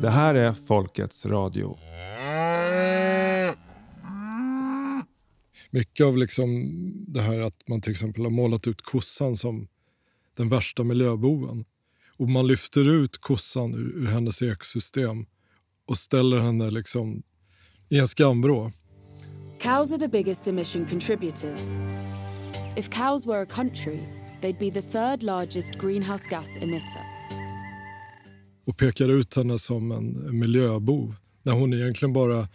Det 0.00 0.10
här 0.10 0.34
är 0.34 0.52
Folkets 0.52 1.26
radio. 1.26 1.76
Mycket 5.70 6.06
av 6.06 6.16
liksom 6.18 6.70
det 7.08 7.20
här 7.20 7.40
att 7.40 7.68
man 7.68 7.80
till 7.80 7.90
exempel 7.90 8.22
har 8.22 8.30
målat 8.30 8.66
ut 8.66 8.82
kossan 8.82 9.36
som 9.36 9.68
den 10.36 10.48
värsta 10.48 10.84
miljöboven. 10.84 11.64
Och 12.16 12.28
man 12.28 12.46
lyfter 12.46 12.88
ut 12.88 13.18
kossan 13.18 13.74
ur, 13.74 14.02
ur 14.02 14.06
hennes 14.06 14.42
ekosystem 14.42 15.26
och 15.86 15.96
ställer 15.96 16.38
henne 16.38 16.70
liksom 16.70 17.22
i 17.88 17.98
en 17.98 18.08
skamvrå. 18.08 18.72
Cows 19.60 19.92
are 19.92 19.98
the 19.98 20.08
biggest 20.08 20.48
emission 20.48 20.86
contributors. 20.86 21.74
If 22.76 22.90
cows 22.90 23.26
were 23.26 23.42
a 23.42 23.46
country, 23.46 24.00
they'd 24.40 24.58
be 24.58 24.70
the 24.70 24.82
third 24.82 25.22
largest 25.22 25.72
greenhouse 25.78 26.24
gas 26.30 26.48
emitter 26.56 27.19
och 28.70 28.76
pekar 28.76 29.08
ut 29.08 29.36
henne 29.36 29.58
som 29.58 29.92
en 29.92 30.38
miljöbov 30.38 31.14
när 31.42 31.52
hon 31.52 31.72
egentligen 31.72 32.12
bara 32.12 32.48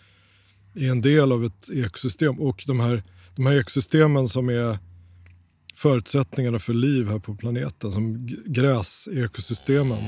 är 0.76 0.92
en 0.92 1.02
del 1.02 1.32
av 1.32 1.46
ett 1.46 1.70
ekosystem. 1.70 2.40
Och 2.40 2.64
de 2.68 2.80
här, 2.80 3.04
de 3.36 3.46
här 3.46 3.60
ekosystemen 3.60 4.28
som 4.28 4.50
är 4.50 4.78
förutsättningarna 5.76 6.60
för 6.60 6.74
liv 6.74 7.08
här 7.08 7.20
på 7.20 7.36
planeten, 7.36 7.92
som 7.92 8.28
gräsekosystemen. 8.46 10.04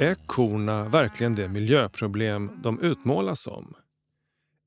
Är 0.00 0.26
korna 0.26 0.88
verkligen 0.88 1.34
det 1.34 1.48
miljöproblem 1.48 2.50
de 2.62 2.80
utmålas 2.80 3.40
som? 3.40 3.74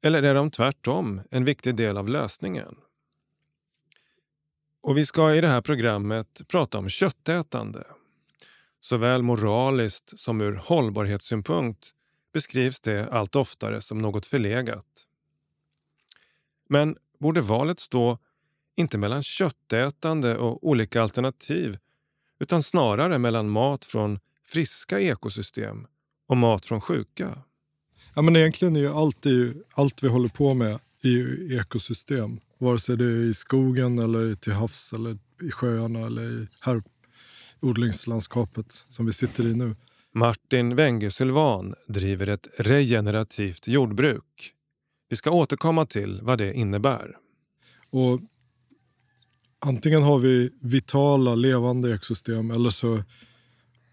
Eller 0.03 0.23
är 0.23 0.35
de 0.35 0.51
tvärtom 0.51 1.21
en 1.31 1.45
viktig 1.45 1.75
del 1.75 1.97
av 1.97 2.09
lösningen? 2.09 2.75
Och 4.85 4.97
vi 4.97 5.05
ska 5.05 5.35
i 5.35 5.41
det 5.41 5.47
här 5.47 5.61
programmet 5.61 6.41
prata 6.47 6.77
om 6.77 6.89
köttätande. 6.89 7.83
Såväl 8.79 9.21
moraliskt 9.21 10.19
som 10.19 10.41
ur 10.41 10.55
hållbarhetssynpunkt 10.55 11.93
beskrivs 12.33 12.81
det 12.81 13.09
allt 13.09 13.35
oftare 13.35 13.81
som 13.81 13.97
något 13.97 14.25
förlegat. 14.25 14.85
Men 16.69 16.97
borde 17.19 17.41
valet 17.41 17.79
stå 17.79 18.17
inte 18.75 18.97
mellan 18.97 19.23
köttätande 19.23 20.37
och 20.37 20.67
olika 20.67 21.01
alternativ 21.01 21.77
utan 22.39 22.63
snarare 22.63 23.19
mellan 23.19 23.49
mat 23.49 23.85
från 23.85 24.19
friska 24.47 24.99
ekosystem 24.99 25.87
och 26.27 26.37
mat 26.37 26.65
från 26.65 26.81
sjuka? 26.81 27.37
Ja, 28.15 28.21
men 28.21 28.35
egentligen 28.35 28.75
är 28.75 28.79
ju 28.79 28.93
allt, 28.93 29.25
allt 29.73 30.03
vi 30.03 30.07
håller 30.07 30.29
på 30.29 30.53
med 30.53 30.79
är 31.03 31.09
ju 31.09 31.57
ekosystem. 31.57 32.39
Vare 32.57 32.79
sig 32.79 32.97
det 32.97 33.05
är 33.05 33.23
i 33.23 33.33
skogen, 33.33 33.99
eller 33.99 34.35
till 34.35 34.53
havs, 34.53 34.93
eller 34.93 35.17
i 35.41 35.51
sjöarna 35.51 35.99
eller 35.99 36.43
i 36.43 36.47
här 36.61 36.83
odlingslandskapet 37.59 38.85
som 38.89 39.05
vi 39.05 39.13
sitter 39.13 39.47
i 39.47 39.55
nu. 39.55 39.75
Martin 40.13 40.75
Wenge 40.75 41.11
Sylvan 41.11 41.73
driver 41.87 42.29
ett 42.29 42.47
regenerativt 42.57 43.67
jordbruk. 43.67 44.53
Vi 45.09 45.15
ska 45.15 45.31
återkomma 45.31 45.85
till 45.85 46.19
vad 46.23 46.37
det 46.37 46.53
innebär. 46.53 47.15
Och 47.89 48.19
antingen 49.59 50.03
har 50.03 50.19
vi 50.19 50.49
vitala, 50.61 51.35
levande 51.35 51.95
ekosystem 51.95 52.51
eller 52.51 52.69
så 52.69 53.03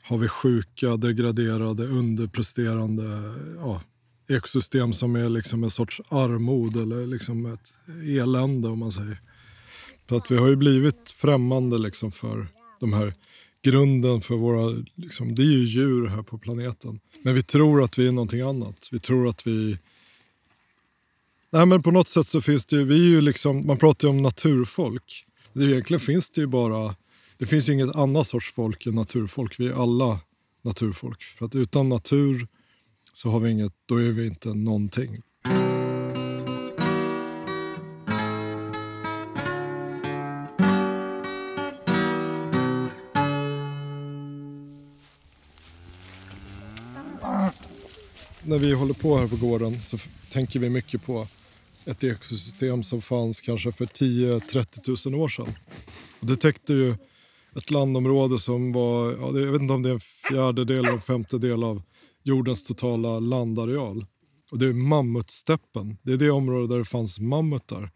har 0.03 0.19
vi 0.19 0.29
sjuka, 0.29 0.97
degraderade, 0.97 1.87
underpresterande 1.87 3.05
ja, 3.59 3.83
ekosystem 4.28 4.92
som 4.92 5.17
är 5.17 5.28
liksom 5.28 5.65
en 5.65 5.70
sorts 5.70 6.01
armod 6.09 6.77
eller 6.77 7.06
liksom 7.06 7.47
ett 7.47 7.75
elände 8.03 8.69
om 8.69 8.79
man 8.79 8.92
säger. 8.92 9.20
Så 10.09 10.17
att 10.17 10.31
vi 10.31 10.37
har 10.37 10.48
ju 10.48 10.56
blivit 10.56 11.11
främmande 11.11 11.79
liksom 11.79 12.12
för 12.12 12.47
de 12.81 12.92
här 12.92 13.14
grunden 13.62 14.20
för 14.20 14.35
våra, 14.35 14.83
liksom, 14.95 15.35
det 15.35 15.42
är 15.42 15.52
ju 15.52 15.64
djur 15.64 16.07
här 16.07 16.23
på 16.23 16.39
planeten. 16.39 17.01
Men 17.23 17.35
vi 17.35 17.42
tror 17.42 17.83
att 17.83 17.98
vi 17.98 18.08
är 18.08 18.13
någonting 18.13 18.41
annat. 18.41 18.89
Vi 18.92 18.98
tror 18.98 19.29
att 19.29 19.47
vi 19.47 19.79
Nej, 21.51 21.67
men 21.67 21.83
på 21.83 21.91
något 21.91 22.08
sätt 22.08 22.27
så 22.27 22.41
finns 22.41 22.67
det 22.67 22.77
ju, 22.77 22.85
vi 22.85 22.95
är 22.95 23.08
ju 23.08 23.20
liksom, 23.20 23.67
man 23.67 23.79
pratar 23.79 24.08
ju 24.08 24.11
om 24.11 24.23
naturfolk. 24.23 25.24
Det 25.52 25.64
egentligen 25.64 26.01
finns 26.01 26.30
det 26.30 26.41
ju 26.41 26.47
bara, 26.47 26.95
det 27.39 27.47
finns 27.47 27.68
ju 27.68 27.73
inget 27.73 27.97
annat 27.97 28.27
sorts 28.27 28.52
folk 28.52 28.86
än 28.86 28.95
naturfolk. 28.95 29.61
Vi 29.61 29.67
är 29.67 29.83
alla 29.83 30.20
naturfolk. 30.63 31.23
För 31.23 31.47
att 31.47 31.55
utan 31.55 31.89
natur 31.89 32.47
så 33.12 33.30
har 33.30 33.40
vi 33.40 33.50
inget, 33.50 33.73
då 33.86 33.96
är 33.96 34.11
vi 34.11 34.27
inte 34.27 34.55
någonting. 34.55 35.23
När 48.45 48.58
vi 48.58 48.73
håller 48.73 48.95
på 48.95 49.18
här 49.18 49.27
på 49.27 49.36
gården 49.36 49.80
så 49.80 49.98
tänker 50.33 50.61
vi 50.61 50.68
mycket 50.70 51.06
på 51.06 51.27
ett 51.84 52.05
ekosystem 52.05 52.83
som 52.83 53.02
fanns 53.02 53.40
kanske 53.40 53.73
för 53.73 53.86
10-30 53.86 55.08
000 55.11 55.20
år 55.20 55.29
sedan. 55.29 55.55
Och 56.20 56.27
det 56.27 56.36
täckte 56.36 56.73
ju 56.73 56.94
ett 57.56 57.70
landområde 57.70 58.39
som 58.39 58.73
var, 58.73 59.12
ja, 59.12 59.39
jag 59.39 59.52
vet 59.52 59.61
inte 59.61 59.74
om 59.74 59.83
det 59.83 59.89
är 59.89 59.94
en 59.94 60.00
fjärdedel 60.00 60.79
eller 60.79 60.92
en 60.92 61.00
femtedel 61.00 61.64
av 61.64 61.83
jordens 62.23 62.65
totala 62.65 63.21
landareal. 63.21 64.07
Och 64.51 64.59
det 64.59 64.67
är 64.67 64.73
mammutsteppen. 64.73 65.99
Det 66.03 66.13
är 66.13 66.17
det 66.17 66.31
område 66.31 66.75
där 66.75 66.79
det 66.79 66.85
fanns 66.85 67.19
mammutar. 67.19 67.91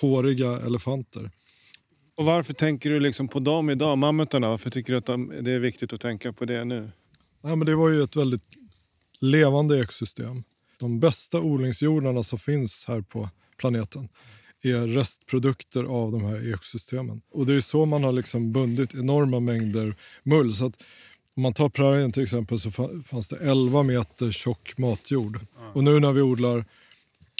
Håriga 0.00 0.58
elefanter. 0.58 1.30
Och 2.16 2.24
varför 2.24 2.52
tänker 2.52 2.90
du 2.90 3.00
liksom 3.00 3.28
på 3.28 3.40
dem 3.40 3.70
idag, 3.70 3.98
mammutarna? 3.98 4.48
Varför 4.48 4.70
tycker 4.70 4.92
du 4.92 4.98
att 4.98 5.06
de, 5.06 5.32
det 5.40 5.52
är 5.52 5.60
viktigt 5.60 5.92
att 5.92 6.00
tänka 6.00 6.32
på 6.32 6.44
det 6.44 6.64
nu? 6.64 6.90
Nej, 7.42 7.56
men 7.56 7.66
det 7.66 7.74
var 7.74 7.88
ju 7.88 8.02
ett 8.02 8.16
väldigt 8.16 8.42
levande 9.20 9.80
ekosystem. 9.80 10.42
De 10.78 11.00
bästa 11.00 11.40
odlingsjordarna 11.40 12.22
som 12.22 12.38
finns 12.38 12.84
här 12.88 13.00
på 13.00 13.28
planeten 13.56 14.08
är 14.62 14.86
restprodukter 14.86 15.84
av 15.84 16.12
de 16.12 16.24
här 16.24 16.52
ekosystemen. 16.52 17.22
Och 17.30 17.46
det 17.46 17.54
är 17.54 17.60
så 17.60 17.86
man 17.86 18.04
har 18.04 18.12
liksom 18.12 18.52
bundit 18.52 18.94
enorma 18.94 19.40
mängder 19.40 19.96
mull. 20.22 20.52
Så 20.52 20.66
att 20.66 20.82
om 21.36 21.42
man 21.42 21.52
tar 21.52 21.68
prärien 21.68 22.12
till 22.12 22.22
exempel 22.22 22.58
så 22.58 22.70
fanns 23.04 23.28
det 23.28 23.36
11 23.36 23.82
meter 23.82 24.30
tjock 24.30 24.78
matjord. 24.78 25.38
Och 25.74 25.84
nu 25.84 26.00
när 26.00 26.12
vi 26.12 26.20
odlar 26.20 26.64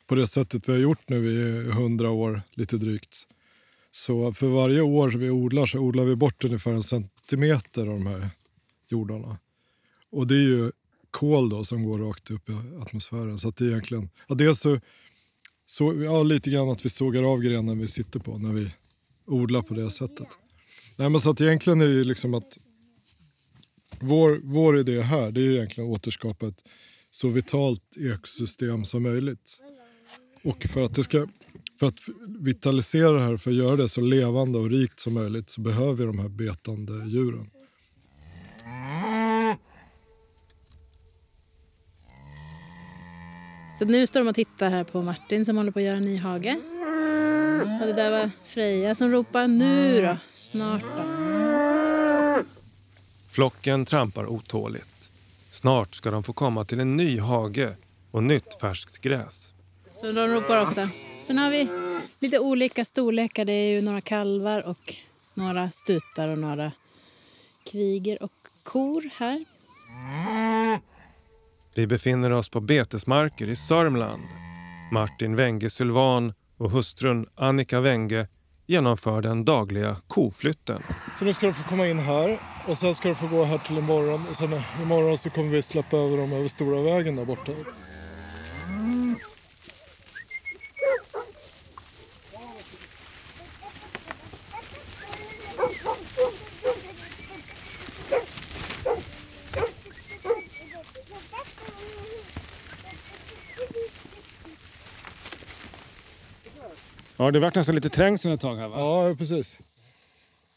på 0.07 0.15
det 0.15 0.27
sättet 0.27 0.69
vi 0.69 0.73
har 0.73 0.79
gjort 0.79 1.09
nu 1.09 1.27
i 1.27 1.69
100 1.69 2.11
år, 2.11 2.43
lite 2.55 2.77
drygt. 2.77 3.27
Så 3.91 4.33
för 4.33 4.47
varje 4.47 4.81
år 4.81 5.11
vi 5.11 5.31
odlar 5.31 5.67
så 5.67 5.79
odlar 5.79 6.05
vi 6.05 6.17
bort 6.17 6.45
ungefär 6.45 6.71
en 6.71 6.83
centimeter 6.83 7.83
av 7.83 7.87
de 7.87 8.07
här 8.07 8.31
jordarna. 8.89 9.39
Och 10.11 10.27
det 10.27 10.35
är 10.35 10.49
ju 10.49 10.73
kol 11.11 11.49
då 11.49 11.65
som 11.65 11.85
går 11.85 11.99
rakt 11.99 12.31
upp 12.31 12.49
i 12.49 12.53
atmosfären. 12.81 13.39
Så 13.39 13.49
att 13.49 13.57
det 13.57 13.65
är 13.65 13.69
egentligen, 13.69 14.09
ja, 14.29 14.35
dels 14.35 14.61
så, 14.61 14.81
så, 15.67 16.03
ja, 16.05 16.23
lite 16.23 16.51
grann 16.51 16.69
att 16.69 16.85
vi 16.85 16.89
sågar 16.89 17.23
av 17.23 17.41
grenen 17.41 17.79
vi 17.79 17.89
sitter 17.89 18.21
på 18.21 18.39
när 18.39 18.53
vi 18.53 18.71
odlar 19.27 19.63
på 19.63 19.75
det 19.75 19.91
sättet. 19.91 20.29
Nej, 20.97 21.09
men 21.11 21.21
så 21.21 21.31
att 21.31 21.41
egentligen 21.41 21.81
är 21.81 21.87
det 21.87 21.93
ju 21.93 22.05
liksom 22.05 22.35
att 22.35 22.59
vår, 24.01 24.41
vår 24.43 24.79
idé 24.79 25.01
här 25.01 25.31
det 25.31 25.41
är 25.41 25.51
egentligen 25.51 25.91
att 25.91 25.97
återskapa 25.97 26.47
ett 26.47 26.63
så 27.11 27.29
vitalt 27.29 27.97
ekosystem 27.97 28.85
som 28.85 29.03
möjligt. 29.03 29.61
Och 30.43 30.65
för 30.65 30.85
att, 30.85 30.95
det 30.95 31.03
ska, 31.03 31.27
för 31.81 31.87
att 31.87 32.01
vitalisera 32.39 33.13
det 33.13 33.25
här, 33.25 33.37
för 33.37 33.51
att 33.51 33.57
göra 33.57 33.77
det 33.77 33.89
så 33.89 34.01
levande 34.01 34.59
och 34.59 34.71
rikt 34.71 35.01
som 35.01 35.15
möjligt 35.15 35.51
så 35.51 35.61
behöver 35.61 35.95
vi 35.95 36.05
de 36.05 36.19
här 36.19 36.29
betande 36.29 37.07
djuren. 37.07 37.51
Så 43.79 43.85
nu 43.85 44.07
står 44.07 44.21
de 44.21 44.29
och 44.29 44.35
tittar 44.35 44.71
här 44.71 44.85
på 44.85 45.03
Martin 45.03 45.45
som 45.45 45.57
håller 45.57 45.71
på 45.71 45.79
att 45.79 45.85
göra 45.85 45.97
en 45.97 46.03
ny 46.03 46.17
hage. 46.17 46.57
Och 47.81 47.87
det 47.87 47.93
där 47.93 48.11
var 48.11 48.31
Freja 48.45 48.95
som 48.95 49.11
ropar 49.11 49.49
nu 49.49 50.03
då, 50.03 50.17
snart 50.29 50.83
då. 50.83 51.26
Flocken 53.37 53.85
trampar 53.85 54.27
otåligt. 54.27 55.09
Snart 55.51 55.95
ska 55.95 56.11
de 56.11 56.23
få 56.23 56.33
komma 56.33 56.65
till 56.65 56.81
en 56.81 56.97
ny 56.97 57.21
hage 57.21 57.73
och 58.11 58.23
nytt 58.23 58.61
färskt 58.61 59.01
gräs. 59.01 59.55
Så 59.95 60.13
de 60.13 60.29
ropar 60.29 60.63
ofta. 60.63 60.89
Sen 61.23 61.39
har 61.39 61.51
vi 61.51 61.69
lite 62.19 62.39
olika 62.39 62.85
storlekar. 62.85 63.45
Det 63.45 63.53
är 63.53 63.75
ju 63.75 63.83
några 63.83 64.01
kalvar 64.01 64.69
och 64.69 64.95
några 65.35 65.71
stutar 65.71 66.29
och 66.29 66.39
några 66.39 66.73
kviger 67.71 68.23
och 68.23 68.33
kor 68.63 69.11
här. 69.17 69.45
Vi 71.75 71.87
befinner 71.87 72.33
oss 72.33 72.49
på 72.49 72.61
betesmarker 72.61 73.49
i 73.49 73.57
Sörmland. 73.57 74.23
Martin 74.93 75.37
Wenge 75.37 75.71
Sylvan 75.71 76.33
och 76.57 76.71
hustrun 76.71 77.27
Annika 77.35 77.81
Wenge 77.81 78.29
genomför 78.67 79.23
den 79.23 79.45
dagliga 79.45 79.97
koflytten. 80.07 80.83
Så 81.19 81.25
nu 81.25 81.35
ska 81.35 81.47
de 81.47 81.55
få 81.55 81.65
komma 81.65 81.87
in 81.87 81.99
här 81.99 82.56
och 82.69 82.77
sen 82.77 82.95
ska 82.95 83.09
de 83.09 83.15
få 83.15 83.27
gå 83.27 83.45
här 83.45 83.59
till 83.59 83.79
imorgon 83.79 84.27
och 84.31 84.37
sen 84.37 84.63
imorgon 84.83 85.19
så 85.19 85.31
kommer 85.31 85.51
vi 85.51 85.63
släppa 85.63 85.97
över 85.97 86.17
dem 86.17 86.33
över 86.33 86.49
stora 86.49 86.83
vägen 86.83 87.17
där 87.17 87.25
borta. 87.25 87.53
Ja, 107.17 107.31
det 107.31 107.39
vart 107.39 107.55
nästan 107.55 107.75
lite 107.75 107.89
trängsel 107.89 108.33
ett 108.33 108.41
tag 108.41 108.57
här 108.57 108.69
va? 108.69 108.79
Ja, 108.79 109.15
precis. 109.15 109.59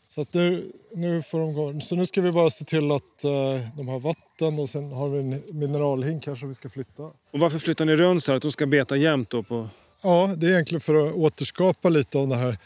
Så 0.10 0.26
nu, 0.32 0.72
nu 0.94 1.22
får 1.22 1.40
de 1.40 1.54
gå. 1.54 1.80
Så 1.80 1.96
nu 1.96 2.06
ska 2.06 2.22
vi 2.22 2.32
bara 2.32 2.50
se 2.50 2.66
till 2.66 2.92
att 2.92 3.24
eh, 3.24 3.32
de 3.78 3.88
har 3.88 4.00
vatten 4.00 4.60
och 4.60 4.70
sen 4.70 4.92
har 4.92 5.10
vi 5.10 5.20
en 5.20 5.60
mineralhink 5.60 6.28
här 6.28 6.36
som 6.36 6.48
vi 6.48 6.54
ska 6.54 6.70
flytta. 6.70 7.04
Och 7.04 7.40
varför 7.40 7.60
flyttar 7.60 7.86
ni 7.86 7.96
runt 7.96 8.24
så 8.24 8.32
här? 8.32 8.38
Att 8.38 8.42
de 8.42 8.52
ska 8.52 8.66
beta 8.66 8.96
jämt 8.96 9.30
då 9.30 9.44
på... 9.44 9.70
Ja, 10.04 10.34
det 10.38 10.48
är 10.48 10.52
egentligen 10.52 10.82
för 10.82 11.08
att 11.08 11.14
återskapa 11.14 11.90
lite 11.90 12.18
av 12.18 12.28
det 12.28 12.36
här 12.36 12.58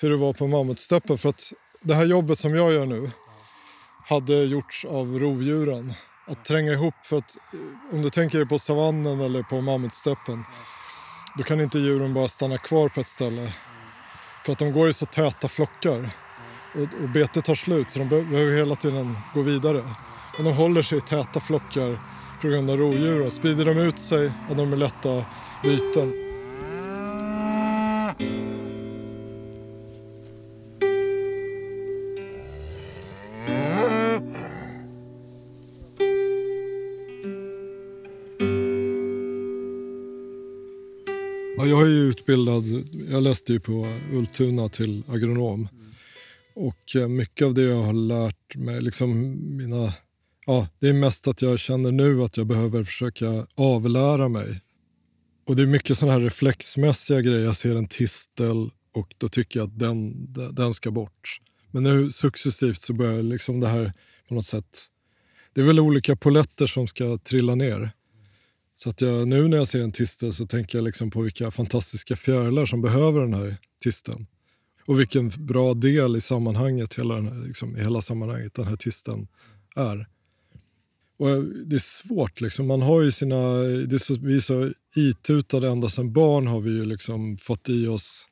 hur 0.00 0.10
det 0.10 0.16
var 0.16 0.32
på 0.32 0.46
mammutsteppen. 0.46 1.18
För 1.18 1.28
att 1.28 1.52
det 1.82 1.94
här 1.94 2.04
jobbet 2.04 2.38
som 2.38 2.54
jag 2.54 2.72
gör 2.72 2.86
nu 2.86 3.10
hade 4.04 4.34
gjorts 4.34 4.84
av 4.84 5.18
rovdjuren. 5.18 5.92
Att 6.26 6.44
tränga 6.44 6.72
ihop, 6.72 6.94
för 7.04 7.18
att 7.18 7.36
eh, 7.52 7.94
om 7.94 8.02
du 8.02 8.10
tänker 8.10 8.38
dig 8.38 8.48
på 8.48 8.58
savannen 8.58 9.20
eller 9.20 9.42
på 9.42 9.60
mammutsteppen 9.60 10.44
då 11.36 11.42
kan 11.42 11.60
inte 11.60 11.78
djuren 11.78 12.14
bara 12.14 12.28
stanna 12.28 12.58
kvar 12.58 12.88
på 12.88 13.00
ett 13.00 13.06
ställe. 13.06 13.52
För 14.44 14.52
att 14.52 14.58
de 14.58 14.72
går 14.72 14.88
i 14.88 14.92
så 14.92 15.06
täta 15.06 15.48
flockar 15.48 16.25
och, 16.76 17.02
och 17.02 17.08
betet 17.08 17.44
tar 17.44 17.54
slut 17.54 17.90
så 17.90 17.98
de 17.98 18.08
behöver 18.08 18.56
hela 18.56 18.74
tiden 18.74 19.18
gå 19.34 19.42
vidare. 19.42 19.82
Men 20.36 20.46
de 20.46 20.54
håller 20.54 20.82
sig 20.82 20.98
i 20.98 21.00
täta 21.00 21.40
flockar 21.40 22.00
på 22.40 22.48
grund 22.48 22.70
av 22.70 22.76
rovdjuren. 22.76 23.30
Sprider 23.30 23.64
de 23.64 23.78
ut 23.78 23.98
sig, 23.98 24.32
ja, 24.48 24.54
de 24.54 24.72
är 24.72 24.76
lätta 24.76 25.24
byten. 25.62 26.12
Ja, 41.58 41.66
jag 41.66 41.82
är 41.82 41.86
ju 41.86 42.08
utbildad, 42.08 42.64
jag 43.10 43.22
läste 43.22 43.52
ju 43.52 43.60
på 43.60 43.86
Ultuna 44.12 44.68
till 44.68 45.04
agronom. 45.08 45.68
Och 46.56 46.96
eh, 46.96 47.08
mycket 47.08 47.46
av 47.46 47.54
det 47.54 47.62
jag 47.62 47.82
har 47.82 47.92
lärt 47.92 48.56
mig, 48.56 48.80
liksom 48.80 49.36
mina, 49.56 49.94
ja, 50.46 50.68
det 50.78 50.88
är 50.88 50.92
mest 50.92 51.28
att 51.28 51.42
jag 51.42 51.58
känner 51.58 51.90
nu 51.90 52.22
att 52.22 52.36
jag 52.36 52.46
behöver 52.46 52.84
försöka 52.84 53.46
avlära 53.54 54.28
mig. 54.28 54.60
Och 55.46 55.56
det 55.56 55.62
är 55.62 55.66
mycket 55.66 55.98
sådana 55.98 56.12
här 56.12 56.20
reflexmässiga 56.20 57.20
grejer. 57.20 57.44
Jag 57.44 57.56
ser 57.56 57.76
en 57.76 57.88
tistel 57.88 58.70
och 58.92 59.14
då 59.18 59.28
tycker 59.28 59.60
jag 59.60 59.66
att 59.66 59.78
den, 59.78 60.32
den 60.54 60.74
ska 60.74 60.90
bort. 60.90 61.40
Men 61.70 61.82
nu 61.82 62.10
successivt 62.10 62.80
så 62.80 62.92
börjar 62.92 63.22
liksom 63.22 63.60
det 63.60 63.68
här 63.68 63.92
på 64.28 64.34
något 64.34 64.46
sätt... 64.46 64.86
Det 65.52 65.60
är 65.60 65.64
väl 65.64 65.80
olika 65.80 66.16
poletter 66.16 66.66
som 66.66 66.86
ska 66.86 67.18
trilla 67.18 67.54
ner. 67.54 67.90
Så 68.76 68.90
att 68.90 69.00
jag, 69.00 69.28
nu 69.28 69.48
när 69.48 69.56
jag 69.56 69.68
ser 69.68 69.80
en 69.80 69.92
tistel 69.92 70.32
så 70.32 70.46
tänker 70.46 70.78
jag 70.78 70.84
liksom 70.84 71.10
på 71.10 71.20
vilka 71.20 71.50
fantastiska 71.50 72.16
fjärilar 72.16 72.66
som 72.66 72.82
behöver 72.82 73.20
den 73.20 73.34
här 73.34 73.56
tisteln. 73.82 74.26
Och 74.86 75.00
vilken 75.00 75.28
bra 75.28 75.74
del 75.74 76.16
i 76.16 76.20
sammanhanget, 76.20 76.94
hela, 76.94 77.14
den 77.14 77.28
här, 77.28 77.46
liksom, 77.46 77.76
i 77.76 77.80
hela 77.80 78.02
sammanhanget 78.02 78.54
den 78.54 78.66
här 78.66 78.76
tisteln 78.76 79.28
är. 79.76 80.06
Och 81.18 81.30
eh, 81.30 81.38
det 81.40 81.76
är 81.76 82.06
svårt. 82.06 82.40
Liksom. 82.40 82.66
Man 82.66 82.82
har 82.82 83.02
ju 83.02 83.10
sina, 83.10 83.52
det 83.62 83.96
är 83.96 83.98
så, 83.98 84.14
vi 84.14 84.34
är 84.34 84.40
så 84.40 84.72
itutade 84.96 85.68
ända 85.68 85.88
sedan 85.88 86.12
barn 86.12 86.46
har 86.46 86.60
vi 86.60 86.70
ju 86.70 86.84
liksom 86.84 87.36
fått 87.36 87.68
i 87.68 87.86
oss 87.86 88.26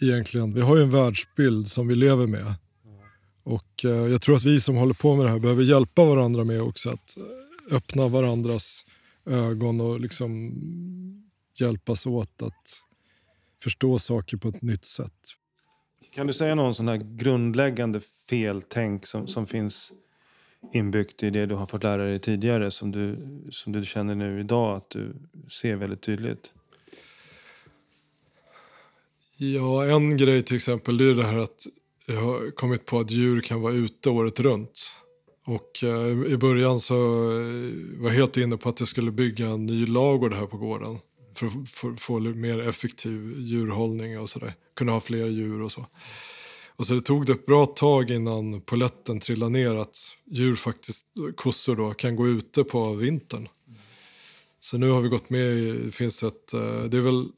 egentligen. 0.00 0.54
Vi 0.54 0.60
har 0.60 0.76
ju 0.76 0.82
en 0.82 0.90
världsbild 0.90 1.68
som 1.68 1.88
vi 1.88 1.94
lever 1.94 2.26
med. 2.26 2.54
Och 3.42 3.84
eh, 3.84 3.90
jag 3.90 4.22
tror 4.22 4.36
att 4.36 4.44
vi 4.44 4.60
som 4.60 4.76
håller 4.76 4.94
på 4.94 5.16
med 5.16 5.26
det 5.26 5.30
här 5.30 5.38
behöver 5.38 5.62
hjälpa 5.62 6.04
varandra 6.04 6.44
med 6.44 6.62
också 6.62 6.90
att 6.90 7.16
eh, 7.16 7.76
öppna 7.76 8.08
varandras 8.08 8.84
ögon 9.26 9.80
och 9.80 10.00
liksom 10.00 10.52
hjälpas 11.60 12.06
åt 12.06 12.42
att 12.42 12.82
förstå 13.64 13.98
saker 13.98 14.36
på 14.36 14.48
ett 14.48 14.62
nytt 14.62 14.84
sätt. 14.84 15.12
Kan 16.14 16.26
du 16.26 16.32
säga 16.32 16.54
någon 16.54 16.74
sån 16.74 16.88
här 16.88 16.96
grundläggande 16.96 18.00
feltänk 18.00 19.06
som, 19.06 19.26
som 19.26 19.46
finns 19.46 19.92
inbyggt 20.72 21.22
i 21.22 21.30
det 21.30 21.46
du 21.46 21.54
har 21.54 21.66
fått 21.66 21.82
lära 21.82 22.04
dig 22.04 22.18
tidigare 22.18 22.70
som 22.70 22.92
du, 22.92 23.18
som 23.50 23.72
du 23.72 23.84
känner 23.84 24.14
nu 24.14 24.40
idag 24.40 24.76
att 24.76 24.90
du 24.90 25.16
ser 25.48 25.76
väldigt 25.76 26.00
tydligt? 26.00 26.52
Ja, 29.38 29.84
en 29.84 30.16
grej 30.16 30.42
till 30.42 30.56
exempel 30.56 30.98
det 30.98 31.04
är 31.04 31.14
det 31.14 31.26
här 31.26 31.38
att 31.38 31.66
jag 32.06 32.20
har 32.20 32.50
kommit 32.50 32.86
på 32.86 32.98
att 32.98 33.10
djur 33.10 33.40
kan 33.40 33.60
vara 33.60 33.72
ute 33.72 34.10
året 34.10 34.40
runt. 34.40 34.80
Och 35.46 35.84
eh, 35.84 36.32
i 36.32 36.36
början 36.36 36.80
så 36.80 36.94
eh, 36.94 38.00
var 38.00 38.10
jag 38.10 38.16
helt 38.16 38.36
inne 38.36 38.56
på 38.56 38.68
att 38.68 38.80
jag 38.80 38.88
skulle 38.88 39.10
bygga 39.10 39.48
en 39.48 39.66
ny 39.66 39.86
lagård 39.86 40.34
här 40.34 40.46
på 40.46 40.56
gården. 40.56 40.98
För 41.34 41.92
att 41.92 42.00
få 42.00 42.20
mer 42.20 42.68
effektiv 42.68 43.34
djurhållning 43.38 44.20
och 44.20 44.30
sådär. 44.30 44.54
Kunna 44.76 44.92
ha 44.92 45.00
fler 45.00 45.26
djur 45.26 45.62
och 45.62 45.72
så. 45.72 45.86
Och 46.76 46.86
så 46.86 46.94
det 46.94 47.00
tog 47.00 47.26
det 47.26 47.32
ett 47.32 47.46
bra 47.46 47.66
tag 47.66 48.10
innan 48.10 48.60
poletten 48.60 49.20
trillade 49.20 49.52
ner 49.52 49.74
att 49.74 49.96
djur 50.24 50.54
faktiskt, 50.54 51.06
kossor 51.36 51.76
då, 51.76 51.94
kan 51.94 52.16
gå 52.16 52.28
ute 52.28 52.64
på 52.64 52.94
vintern. 52.94 53.48
Så 54.60 54.78
nu 54.78 54.90
har 54.90 55.00
vi 55.00 55.08
gått 55.08 55.30
med 55.30 55.40
i, 55.40 55.72
det 55.72 55.92
finns 55.92 56.22
ett, 56.22 56.52
eh, 56.52 56.84
det 56.84 56.96
är 56.96 57.00
väl 57.00 57.28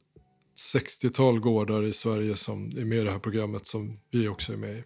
60-tal 0.73 1.39
gårdar 1.39 1.83
i 1.83 1.93
Sverige 1.93 2.35
som 2.35 2.71
är 2.77 2.85
med 2.85 2.97
i 2.97 3.03
det 3.03 3.11
här 3.11 3.19
programmet 3.19 3.67
som 3.67 3.99
vi 4.11 4.27
också 4.27 4.53
är 4.53 4.57
med 4.57 4.77
i. 4.77 4.83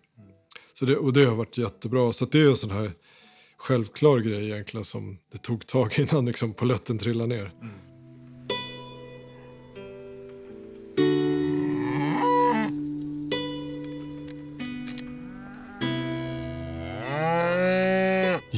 Så 0.73 0.85
det, 0.85 0.97
och 0.97 1.13
det 1.13 1.25
har 1.25 1.35
varit 1.35 1.57
jättebra. 1.57 2.13
Så 2.13 2.25
det 2.25 2.39
är 2.39 2.49
en 2.49 2.55
sån 2.55 2.71
här 2.71 2.91
självklar 3.57 4.19
grej 4.19 4.45
egentligen 4.45 4.83
som 4.83 5.17
det 5.31 5.37
tog 5.37 5.67
tag 5.67 5.99
innan 5.99 6.25
liksom 6.25 6.53
poletten 6.53 6.97
trillade 6.97 7.35
ner. 7.35 7.51
Mm. 7.61 7.90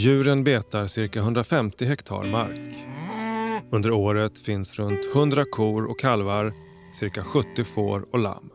Djuren 0.03 0.43
betar 0.43 0.87
cirka 0.87 1.19
150 1.19 1.85
hektar 1.85 2.23
mark. 2.23 2.69
Under 3.71 3.91
året 3.91 4.39
finns 4.39 4.79
runt 4.79 5.15
100 5.15 5.45
kor 5.51 5.85
och 5.85 5.99
kalvar, 5.99 6.53
cirka 6.99 7.23
70 7.23 7.63
får 7.63 8.13
och 8.13 8.19
lamm. 8.19 8.49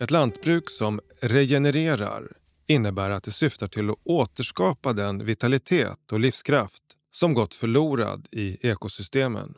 Ett 0.00 0.10
lantbruk 0.10 0.70
som 0.70 1.00
regenererar 1.20 2.32
innebär 2.66 3.10
att 3.10 3.24
det 3.24 3.30
syftar 3.30 3.66
till 3.66 3.90
att 3.90 3.96
återskapa 4.04 4.92
den 4.92 5.24
vitalitet 5.24 6.12
och 6.12 6.20
livskraft 6.20 6.82
som 7.10 7.34
gått 7.34 7.54
förlorad 7.54 8.28
i 8.30 8.68
ekosystemen. 8.68 9.54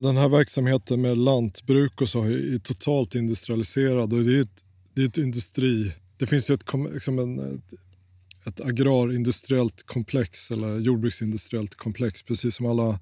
Den 0.00 0.16
här 0.16 0.28
verksamheten 0.28 1.00
med 1.00 1.18
lantbruk 1.18 2.00
och 2.00 2.08
så 2.08 2.22
är 2.22 2.58
totalt 2.58 3.14
industrialiserad 3.14 4.12
och 4.12 4.24
det 4.24 4.36
är 4.36 4.40
ett, 4.40 4.64
det 4.94 5.02
är 5.02 5.06
ett 5.06 5.18
industri... 5.18 5.92
Det 6.18 6.26
finns 6.26 6.50
ju 6.50 6.54
ett, 6.54 6.64
liksom 6.92 7.18
en, 7.18 7.62
ett, 8.46 8.60
agrarindustriellt 8.60 9.86
komplex 9.86 10.50
eller 10.50 10.78
jordbruksindustriellt 10.78 11.74
komplex 11.74 12.22
precis 12.22 12.54
som 12.54 12.66
alla 12.66 13.00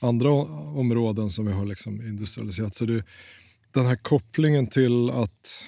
andra 0.00 0.30
områden 0.30 1.30
som 1.30 1.46
vi 1.46 1.52
har 1.52 1.66
liksom 1.66 2.00
industrialiserat. 2.00 2.74
Så 2.74 2.84
det, 2.84 3.04
den 3.74 3.86
här 3.86 3.96
kopplingen 3.96 4.66
till 4.66 5.10
att 5.10 5.64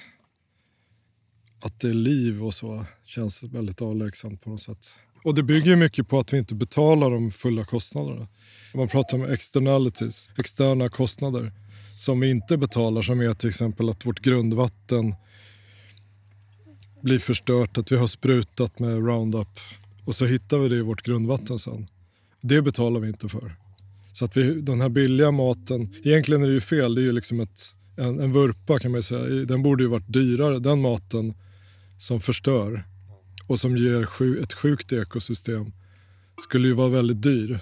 att 1.63 1.79
det 1.79 1.89
är 1.89 1.93
liv 1.93 2.43
och 2.43 2.53
så 2.53 2.85
känns 3.05 3.43
väldigt 3.43 3.81
avlägsen 3.81 4.37
på 4.37 4.49
något 4.49 4.61
sätt. 4.61 4.93
Och 5.23 5.35
det 5.35 5.43
bygger 5.43 5.75
mycket 5.75 6.07
på 6.07 6.19
att 6.19 6.33
vi 6.33 6.37
inte 6.37 6.55
betalar 6.55 7.11
de 7.11 7.31
fulla 7.31 7.65
kostnaderna. 7.65 8.27
Man 8.73 8.87
pratar 8.87 9.17
om 9.17 9.23
externalities, 9.23 10.29
externa 10.37 10.89
kostnader 10.89 11.51
som 11.95 12.19
vi 12.19 12.29
inte 12.29 12.57
betalar 12.57 13.01
som 13.01 13.21
är 13.21 13.33
till 13.33 13.49
exempel 13.49 13.89
att 13.89 14.05
vårt 14.05 14.19
grundvatten 14.19 15.15
blir 17.01 17.19
förstört, 17.19 17.77
att 17.77 17.91
vi 17.91 17.97
har 17.97 18.07
sprutat 18.07 18.79
med 18.79 19.07
Roundup 19.07 19.59
och 20.05 20.15
så 20.15 20.25
hittar 20.25 20.57
vi 20.57 20.69
det 20.69 20.75
i 20.75 20.81
vårt 20.81 21.01
grundvatten 21.01 21.59
sen. 21.59 21.87
Det 22.41 22.61
betalar 22.61 22.99
vi 22.99 23.07
inte 23.07 23.29
för. 23.29 23.55
Så 24.13 24.25
att 24.25 24.37
vi, 24.37 24.61
den 24.61 24.81
här 24.81 24.89
billiga 24.89 25.31
maten, 25.31 25.93
egentligen 26.03 26.43
är 26.43 26.47
det 26.47 26.53
ju 26.53 26.61
fel, 26.61 26.95
det 26.95 27.01
är 27.01 27.03
ju 27.03 27.11
liksom 27.11 27.39
ett, 27.39 27.75
en, 27.95 28.19
en 28.19 28.31
vurpa 28.31 28.79
kan 28.79 28.91
man 28.91 29.03
säga. 29.03 29.45
Den 29.45 29.63
borde 29.63 29.83
ju 29.83 29.89
varit 29.89 30.13
dyrare, 30.13 30.59
den 30.59 30.81
maten 30.81 31.33
som 31.97 32.21
förstör 32.21 32.83
och 33.47 33.59
som 33.59 33.77
ger 33.77 34.03
ett 34.43 34.53
sjukt 34.53 34.93
ekosystem 34.93 35.71
skulle 36.41 36.67
ju 36.67 36.73
vara 36.73 36.89
väldigt 36.89 37.23
dyr 37.23 37.59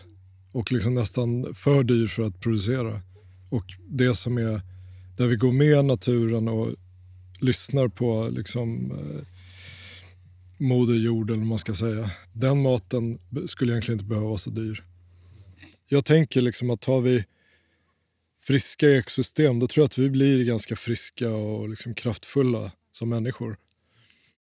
och 0.52 0.72
liksom 0.72 0.94
nästan 0.94 1.54
för 1.54 1.84
dyr 1.84 2.08
för 2.08 2.24
att 2.24 2.40
producera. 2.40 3.02
Och 3.50 3.66
det 3.90 4.16
som 4.16 4.38
är 4.38 4.62
där 5.18 5.28
vi 5.28 5.36
går 5.36 5.52
med 5.52 5.86
naturen 5.86 6.48
och 6.48 6.70
lyssnar 7.42 7.88
på 7.88 8.30
liksom, 8.32 8.92
eh, 8.92 9.26
Moder 10.58 10.94
Jord, 10.94 11.32
eller 11.32 11.44
man 11.44 11.60
ska 11.60 11.74
säga. 11.74 12.12
Den 12.34 12.62
maten 12.62 13.20
skulle 13.48 13.74
egentligen 13.74 14.00
inte 14.00 14.10
behöva 14.10 14.28
vara 14.28 14.38
så 14.38 14.50
dyr. 14.50 14.84
Jag 15.88 16.06
tänker 16.06 16.42
liksom 16.42 16.70
att 16.70 16.86
har 16.86 17.02
vi 17.02 17.26
friska 18.42 18.90
ekosystem, 18.90 19.60
då 19.60 19.68
tror 19.68 19.82
jag 19.82 19.86
att 19.86 19.98
vi 19.98 20.10
blir 20.10 20.46
ganska 20.46 20.76
friska 20.76 21.30
och 21.30 21.70
liksom 21.70 21.94
kraftfulla 21.94 22.72
som 22.92 23.10
människor 23.10 23.58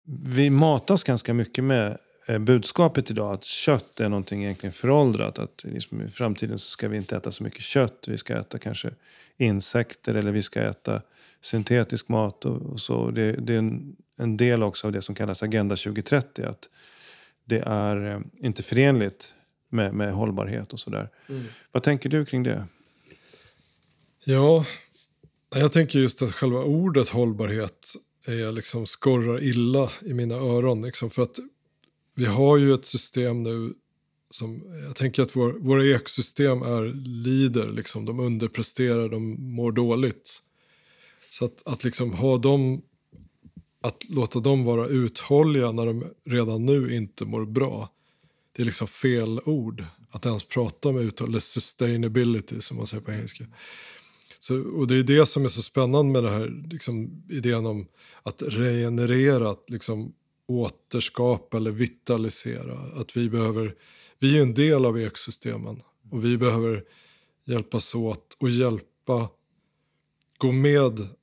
vi 0.07 0.49
matas 0.49 1.03
ganska 1.03 1.33
mycket 1.33 1.63
med 1.63 1.97
eh, 2.25 2.39
budskapet 2.39 3.11
idag 3.11 3.33
att 3.33 3.43
kött 3.43 3.99
är 3.99 4.09
någonting 4.09 4.43
egentligen 4.43 4.73
föråldrat. 4.73 5.39
Att 5.39 5.65
liksom 5.67 6.01
i 6.01 6.09
framtiden 6.09 6.59
så 6.59 6.69
ska 6.69 6.87
vi 6.87 6.97
inte 6.97 7.15
äta 7.15 7.31
så 7.31 7.43
mycket 7.43 7.61
kött. 7.61 8.05
Vi 8.07 8.17
ska 8.17 8.37
äta 8.37 8.57
kanske 8.57 8.89
insekter 9.37 10.15
eller 10.15 10.31
vi 10.31 10.43
ska 10.43 10.61
äta 10.61 11.01
syntetisk 11.41 12.09
mat 12.09 12.45
och, 12.45 12.61
och 12.61 12.79
så. 12.79 13.11
Det, 13.11 13.31
det 13.31 13.53
är 13.53 13.57
en, 13.57 13.95
en, 14.17 14.37
del 14.37 14.63
också 14.63 14.87
av 14.87 14.93
det 14.93 15.01
som 15.01 15.15
kallas 15.15 15.43
Agenda 15.43 15.75
2030. 15.75 16.45
Att 16.45 16.69
det 17.45 17.59
är 17.59 18.15
eh, 18.15 18.19
inte 18.39 18.63
förenligt 18.63 19.33
med, 19.69 19.93
med 19.93 20.13
hållbarhet 20.13 20.73
och 20.73 20.79
sådär. 20.79 21.09
Mm. 21.29 21.43
Vad 21.71 21.83
tänker 21.83 22.09
du 22.09 22.25
kring 22.25 22.43
det? 22.43 22.67
Ja, 24.23 24.65
jag 25.55 25.71
tänker 25.71 25.99
just 25.99 26.21
att 26.21 26.31
själva 26.31 26.59
ordet 26.59 27.09
hållbarhet 27.09 27.93
är 28.27 28.51
liksom 28.51 28.85
skorrar 28.85 29.43
illa 29.43 29.91
i 30.01 30.13
mina 30.13 30.35
öron. 30.35 30.81
Liksom 30.81 31.09
för 31.09 31.21
att 31.21 31.39
vi 32.15 32.25
har 32.25 32.57
ju 32.57 32.73
ett 32.73 32.85
system 32.85 33.43
nu 33.43 33.73
som, 34.29 34.63
jag 34.87 34.95
tänker 34.95 35.23
att 35.23 35.35
vår, 35.35 35.51
våra 35.51 35.85
ekosystem 35.85 36.61
är 36.61 36.93
lider, 37.23 37.71
liksom, 37.71 38.05
de 38.05 38.19
underpresterar, 38.19 39.09
de 39.09 39.51
mår 39.55 39.71
dåligt. 39.71 40.41
Så 41.37 41.45
att, 41.45 41.67
att 41.67 41.83
liksom 41.83 42.13
ha 42.13 42.37
dem, 42.37 42.81
att 43.81 44.03
låta 44.09 44.39
dem 44.39 44.63
vara 44.63 44.87
uthålliga 44.87 45.71
när 45.71 45.85
de 45.85 46.03
redan 46.25 46.65
nu 46.65 46.95
inte 46.95 47.25
mår 47.25 47.45
bra, 47.45 47.89
det 48.51 48.63
är 48.63 48.65
liksom 48.65 48.87
fel 48.87 49.39
ord 49.45 49.85
att 50.09 50.25
ens 50.25 50.43
prata 50.43 50.89
om 50.89 50.97
uthållighet, 50.97 51.43
sustainability 51.43 52.61
som 52.61 52.77
man 52.77 52.87
säger 52.87 53.03
på 53.03 53.11
engelska. 53.11 53.45
Så, 54.39 54.61
och 54.61 54.87
det 54.87 54.95
är 54.95 55.03
det 55.03 55.25
som 55.25 55.43
är 55.43 55.47
så 55.47 55.61
spännande 55.61 56.11
med 56.11 56.23
den 56.23 56.33
här, 56.33 56.67
liksom, 56.71 57.23
idén 57.29 57.65
om 57.65 57.87
att 58.23 58.41
regenerera, 58.41 59.49
att 59.49 59.69
liksom, 59.69 60.13
återskapa 60.47 61.57
eller 61.57 61.71
vitalisera. 61.71 62.79
Att 62.95 63.17
vi 63.17 63.29
behöver, 63.29 63.75
vi 64.19 64.37
är 64.37 64.41
en 64.41 64.53
del 64.53 64.85
av 64.85 64.99
ekosystemen 64.99 65.81
och 66.11 66.25
vi 66.25 66.37
behöver 66.37 66.83
hjälpas 67.45 67.95
åt 67.95 68.37
och 68.39 68.49
hjälpa, 68.49 69.29
gå 70.37 70.51
med 70.51 71.16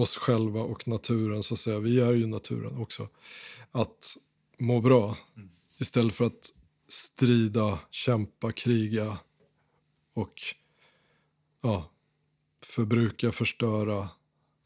oss 0.00 0.16
själva 0.16 0.60
och 0.60 0.88
naturen, 0.88 1.42
så 1.42 1.54
att 1.54 1.60
säga. 1.60 1.78
Vi 1.78 2.00
är 2.00 2.12
ju 2.12 2.26
naturen 2.26 2.76
också. 2.76 3.08
Att 3.70 4.16
må 4.58 4.80
bra 4.80 5.16
istället 5.80 6.14
för 6.14 6.24
att 6.24 6.52
strida, 6.88 7.78
kämpa, 7.90 8.52
kriga 8.52 9.18
och 10.14 10.34
ja, 11.62 11.90
förbruka, 12.64 13.32
förstöra. 13.32 14.08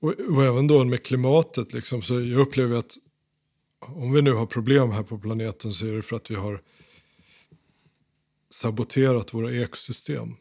Och, 0.00 0.14
och, 0.20 0.44
även 0.44 0.66
då 0.66 0.84
med 0.84 1.02
klimatet, 1.02 1.72
liksom, 1.72 2.02
så 2.02 2.20
jag 2.20 2.40
upplever 2.40 2.76
att 2.76 2.96
om 3.80 4.12
vi 4.12 4.22
nu 4.22 4.32
har 4.32 4.46
problem 4.46 4.90
här 4.90 5.02
på 5.02 5.18
planeten 5.18 5.72
så 5.72 5.86
är 5.86 5.92
det 5.92 6.02
för 6.02 6.16
att 6.16 6.30
vi 6.30 6.34
har 6.34 6.62
saboterat 8.50 9.34
våra 9.34 9.52
ekosystem. 9.52 10.36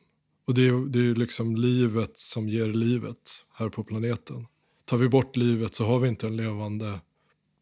Och 0.45 0.53
det 0.53 0.67
är, 0.67 0.97
är 0.97 1.15
liksom 1.15 1.55
livet 1.55 2.17
som 2.17 2.49
ger 2.49 2.67
livet 2.67 3.45
här 3.53 3.69
på 3.69 3.83
planeten. 3.83 4.47
Tar 4.91 4.97
vi 4.97 5.09
bort 5.09 5.37
livet 5.37 5.75
så 5.75 5.85
har 5.85 5.99
vi 5.99 6.09
inte 6.09 6.27
en 6.27 6.37
levande 6.37 6.99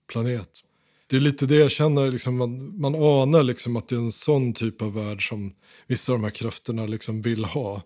planet. 0.07 0.49
Det 1.07 1.15
är 1.15 1.19
lite 1.19 1.45
det 1.45 1.55
jag 1.55 1.71
känner, 1.71 2.11
liksom, 2.11 2.37
man, 2.37 2.81
man 2.81 2.95
anar 2.95 3.43
liksom 3.43 3.75
att 3.75 3.87
det 3.87 3.95
är 3.95 3.99
en 3.99 4.11
sån 4.11 4.53
typ 4.53 4.81
av 4.81 4.93
värld 4.93 5.29
som 5.29 5.53
vissa 5.87 6.11
av 6.11 6.19
de 6.19 6.23
här 6.23 6.31
krafterna 6.31 6.85
liksom 6.85 7.21
vill 7.21 7.45
ha 7.45 7.81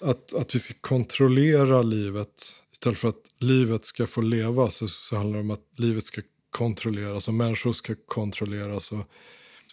att, 0.00 0.34
att 0.34 0.54
vi 0.54 0.58
ska 0.58 0.74
kontrollera 0.80 1.82
livet 1.82 2.42
istället 2.72 2.98
för 2.98 3.08
att 3.08 3.22
livet 3.38 3.84
ska 3.84 4.06
få 4.06 4.20
leva 4.20 4.70
så, 4.70 4.88
så 4.88 5.16
handlar 5.16 5.38
det 5.38 5.44
om 5.44 5.50
att 5.50 5.66
livet 5.76 6.04
ska 6.04 6.22
kontrolleras 6.50 7.28
och 7.28 7.34
människor 7.34 7.72
ska 7.72 7.94
kontrolleras. 8.06 8.92
Och 8.92 9.10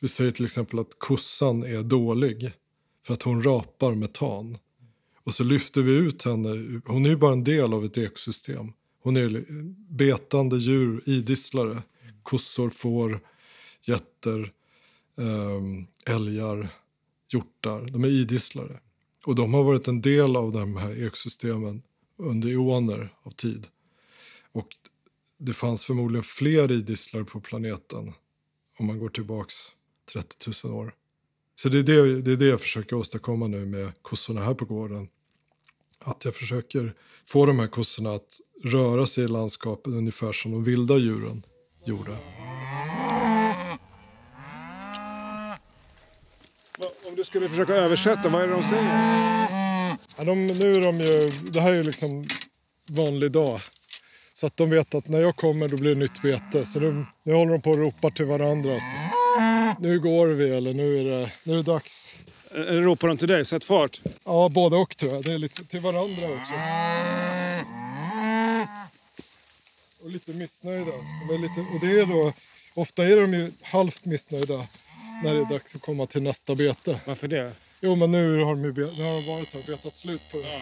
vi 0.02 0.08
säger 0.08 0.32
till 0.32 0.46
exempel 0.46 0.80
att 0.80 1.00
kossan 1.00 1.64
är 1.64 1.84
dålig 1.84 2.52
för 3.06 3.14
att 3.14 3.24
hon 3.24 3.44
rapar 3.44 3.96
metan. 3.96 4.58
Och 5.24 5.34
så 5.34 5.44
lyfter 5.44 5.82
vi 5.82 5.92
ut 5.92 6.24
henne. 6.24 6.82
Hon 6.86 7.06
är 7.06 7.10
ju 7.10 7.18
bara 7.18 7.34
en 7.34 7.44
del 7.44 7.74
av 7.74 7.86
ett 7.86 7.98
ekosystem. 7.98 8.74
Hon 9.02 9.18
är 9.18 9.46
betande 9.90 10.58
djur, 10.58 11.02
idisslare. 11.06 11.84
Kossor, 12.24 12.70
får, 12.70 13.20
getter, 13.82 14.54
ehm, 15.18 15.88
älgar, 16.06 16.70
hjortar. 17.30 17.88
De 17.92 18.04
är 18.04 18.08
idisslare. 18.08 18.80
Och 19.26 19.36
de 19.36 19.54
har 19.54 19.64
varit 19.64 19.88
en 19.88 20.02
del 20.02 20.36
av 20.36 20.52
de 20.52 20.78
här 20.78 21.06
ekosystemen 21.06 21.82
under 22.18 22.50
eoner 22.50 23.14
av 23.24 23.32
tid. 23.32 23.68
Och 24.52 24.68
det 25.38 25.54
fanns 25.54 25.86
förmodligen 25.86 26.24
fler 26.24 26.72
idisslare 26.72 27.26
på 27.26 27.42
planeten 27.42 28.14
om 28.80 28.86
man 28.86 29.00
går 29.00 29.10
tillbaks 29.10 29.56
30 30.14 30.52
000 30.64 30.74
år. 30.74 30.96
Så 31.56 31.70
det 31.70 31.80
är 31.80 31.84
det, 31.84 32.22
det 32.22 32.32
är 32.32 32.38
det 32.38 32.46
jag 32.46 32.62
försöker 32.62 32.96
åstadkomma 32.96 33.48
nu 33.48 33.66
med 33.66 33.92
kossorna 34.02 34.44
här 34.44 34.54
på 34.54 34.66
gården. 34.66 35.08
Att 36.06 36.26
jag 36.26 36.36
försöker 36.36 36.94
få 37.28 37.46
de 37.46 37.60
här 37.60 37.68
kossorna 37.68 38.12
att 38.14 38.40
röra 38.64 39.06
sig 39.06 39.24
i 39.24 39.28
landskapet 39.28 39.94
ungefär 39.94 40.32
som 40.32 40.52
de 40.52 40.64
vilda 40.64 40.98
djuren 40.98 41.44
gjorde. 41.86 42.12
Om 47.08 47.16
du 47.16 47.24
skulle 47.24 47.50
försöka 47.50 47.74
översätta, 47.74 48.30
vad 48.30 48.42
är 48.42 48.48
det 48.48 48.54
de 48.54 48.64
säger? 48.64 48.84
Ja, 50.18 50.24
de, 50.24 50.48
nu 50.48 50.76
är 50.76 50.82
de 50.82 50.98
ju, 51.00 51.32
det 51.52 51.62
här 51.62 51.72
är 51.72 51.76
ju 51.76 51.84
liksom 51.84 52.28
vanlig 52.90 53.32
dag. 53.32 53.60
Så 54.34 54.48
att 54.48 54.58
de 54.58 54.70
vet 54.70 54.96
att 54.96 55.08
när 55.08 55.20
jag 55.20 55.36
kommer 55.36 55.68
då 55.68 55.78
blir 55.78 55.96
det 55.96 56.00
nytt 56.00 56.22
bete. 56.22 56.66
Så 56.66 56.80
de, 56.80 57.06
nu 57.24 57.34
håller 57.34 57.52
de 57.52 57.62
på 57.62 57.72
och 57.72 57.78
ropar 57.78 58.10
till 58.10 58.26
varandra 58.26 58.76
att 58.76 59.80
nu 59.80 60.00
går 60.00 60.28
vi 60.28 60.50
eller 60.50 60.74
nu 60.74 61.00
är 61.00 61.04
det, 61.04 61.32
nu 61.46 61.54
är 61.54 61.58
det 61.58 61.64
dags. 61.64 62.06
Eller 62.54 62.82
ropar 62.82 63.08
de 63.08 63.18
till 63.18 63.28
dig? 63.28 63.46
Sätt 63.46 63.64
fart. 63.64 64.02
Ja, 64.26 64.50
både 64.50 64.76
och 64.76 64.98
tror 64.98 65.14
jag. 65.14 65.24
Det 65.24 65.34
är 65.34 65.38
lite 65.38 65.64
till 65.64 65.80
varandra 65.80 66.26
också. 66.26 66.54
Och 70.04 70.10
lite 70.10 70.34
missnöjda. 70.34 70.92
Och, 71.30 71.40
lite, 71.40 71.60
och 71.60 71.80
det 71.82 72.00
är 72.00 72.06
då, 72.06 72.34
ofta 72.74 73.04
är 73.04 73.22
de 73.22 73.34
ju 73.34 73.52
halvt 73.62 74.06
missnöjda 74.06 74.68
när 75.24 75.34
det 75.34 75.42
är 75.42 75.46
dags 75.46 75.76
att 75.76 75.82
komma 75.82 76.06
till 76.06 76.22
nästa 76.24 76.56
bete. 76.56 77.00
Varför 77.06 77.28
det? 77.28 77.52
Jo, 77.82 77.96
men 77.96 78.12
nu 78.12 78.40
har 78.44 78.56
de, 78.56 78.64
ju 78.64 78.74
nu 78.74 79.04
har 79.04 79.22
de 79.22 79.28
varit 79.28 79.54
här 79.54 79.60
och 79.60 79.66
betat 79.66 79.94
slut 79.94 80.22
på 80.32 80.38
det. 80.38 80.62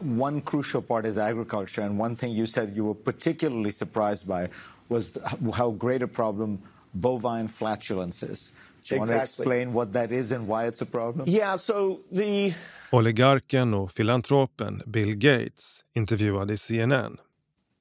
One 0.00 0.40
crucial 0.40 0.82
part 0.82 1.06
is 1.06 1.18
agriculture, 1.18 1.82
and 1.82 1.98
one 1.98 2.14
thing 2.14 2.32
you 2.32 2.46
said 2.46 2.72
you 2.74 2.84
were 2.84 2.94
particularly 2.94 3.70
surprised 3.70 4.26
by 4.26 4.48
was 4.88 5.18
how 5.54 5.70
great 5.70 6.02
a 6.02 6.08
problem 6.08 6.58
bovine 6.94 7.48
flatulence 7.48 8.22
is. 8.22 8.50
Do 8.84 8.94
you 8.96 9.02
exactly. 9.02 9.08
want 9.08 9.10
to 9.10 9.22
explain 9.22 9.72
what 9.72 9.92
that 9.92 10.12
is 10.12 10.32
and 10.32 10.48
why 10.48 10.66
it's 10.66 10.80
a 10.80 10.86
problem? 10.86 11.28
Yeah, 11.28 11.56
so 11.56 12.00
the... 12.10 12.54
Oligarken 12.92 13.74
och 13.74 13.90
filantropen 13.90 14.82
Bill 14.86 15.14
Gates 15.14 15.84
intervjuade 15.94 16.52
i 16.52 16.56
CNN. 16.56 17.16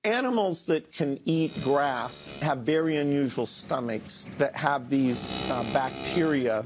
Animals 0.04 0.66
that 0.66 0.94
can 0.94 1.18
eat 1.26 1.64
grass 1.64 2.34
have 2.42 2.60
very 2.60 2.98
unusual 2.98 3.46
stomachs 3.46 4.30
that 4.38 4.56
have 4.56 4.90
these 4.90 5.36
uh, 5.50 5.64
bacteria 5.74 6.66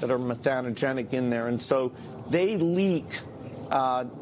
that 0.00 0.10
are 0.10 0.18
methanogenic 0.18 1.12
in 1.12 1.30
there. 1.30 1.48
And 1.48 1.62
so 1.62 1.92
they 2.30 2.58
leak 2.58 3.06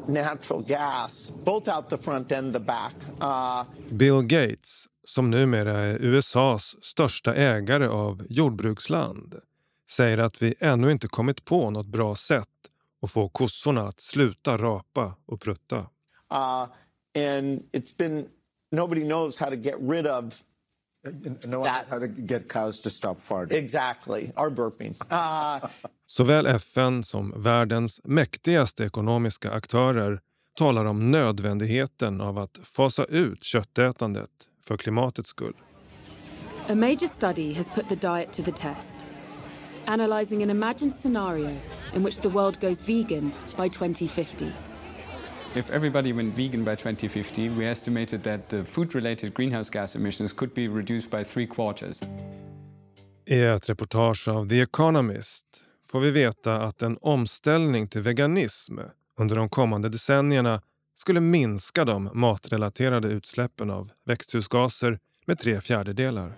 natural 0.07 0.61
gas, 0.61 1.31
both 1.43 1.67
out 1.67 1.89
the 1.89 1.97
front 1.97 2.31
and 2.31 2.53
the 2.53 2.59
back. 2.59 2.95
Uh, 3.21 3.63
Bill 3.89 4.21
Gates, 4.21 4.85
som 5.03 5.29
numera 5.29 5.79
är 5.79 5.97
USAs 6.01 6.75
största 6.81 7.35
ägare 7.35 7.87
av 7.87 8.25
jordbruksland 8.29 9.35
säger 9.89 10.17
att 10.17 10.41
vi 10.41 10.55
ännu 10.59 10.91
inte 10.91 11.07
kommit 11.07 11.45
på 11.45 11.69
något 11.69 11.87
bra 11.87 12.15
sätt 12.15 12.47
att 13.01 13.11
få 13.11 13.29
kossorna 13.29 13.87
att 13.87 14.01
sluta 14.01 14.57
rapa 14.57 15.15
och 15.25 15.41
prutta. 15.41 15.77
Uh, 15.77 16.67
and 17.15 17.63
it's 17.71 17.97
been, 17.97 18.27
nobody 18.71 19.01
knows 19.01 19.39
how 19.39 19.49
to 19.49 19.55
get 19.55 19.75
rid 19.79 20.07
of 20.07 20.41
No 21.03 21.59
one 21.59 21.69
knows 21.69 21.87
how 21.89 21.99
to 21.99 22.07
get 22.07 22.49
cows 22.49 22.79
to 22.79 22.89
stop 22.89 23.19
farting. 23.19 23.57
Exactly, 23.57 24.31
or 24.35 24.49
burping. 24.49 24.93
Uh, 25.11 25.69
Såväl 26.05 26.45
FN 26.45 27.03
som 27.03 27.33
världens 27.35 28.01
mäktigaste 28.03 28.83
ekonomiska 28.83 29.51
aktörer 29.51 30.19
talar 30.57 30.85
om 30.85 31.11
nödvändigheten 31.11 32.21
av 32.21 32.37
att 32.39 32.59
fasa 32.63 33.05
ut 33.05 33.43
köttätandet 33.43 34.29
för 34.67 34.77
klimatets 34.77 35.29
skull. 35.29 35.55
A 36.69 36.75
major 36.75 37.07
study 37.07 37.53
has 37.53 37.69
put 37.69 37.89
the 37.89 37.95
diet 37.95 38.33
to 38.33 38.43
the 38.43 38.51
test 38.51 39.05
analysing 39.87 40.43
an 40.43 40.49
imagined 40.49 40.93
scenario 40.93 41.59
in 41.93 42.03
which 42.03 42.19
the 42.19 42.29
world 42.29 42.59
goes 42.59 42.81
vegan 42.81 43.31
by 43.57 43.67
2050. 43.67 44.51
If 45.55 45.71
everybody 45.71 46.13
went 46.13 46.35
vegan 46.35 46.63
by 46.63 46.75
2050, 46.75 47.49
we 47.49 47.67
estimated 47.67 48.23
that 48.23 48.49
the 48.49 48.63
food-related 48.63 49.33
greenhouse 49.33 49.69
gas 49.69 49.95
emissions 49.95 50.33
could 50.33 50.53
be 50.53 50.67
reduced 50.67 51.11
by 51.11 51.23
three 51.23 51.47
quarters. 51.47 52.01
I 53.25 53.43
ett 53.43 53.69
reportage 53.69 54.27
av 54.27 54.49
The 54.49 54.61
Economist 54.61 55.45
får 55.87 55.99
vi 55.99 56.11
veta 56.11 56.55
att 56.55 56.81
en 56.81 56.97
omställning 57.01 57.87
till 57.87 58.01
veganism 58.01 58.79
under 59.19 59.35
de 59.35 59.49
kommande 59.49 59.89
decennierna 59.89 60.61
skulle 60.95 61.19
minska 61.19 61.85
de 61.85 62.09
matrelaterade 62.13 63.07
utsläppen 63.07 63.69
av 63.69 63.91
växthusgaser 64.05 64.99
med 65.25 65.39
tre 65.39 65.61
fjärdedelar. 65.61 66.33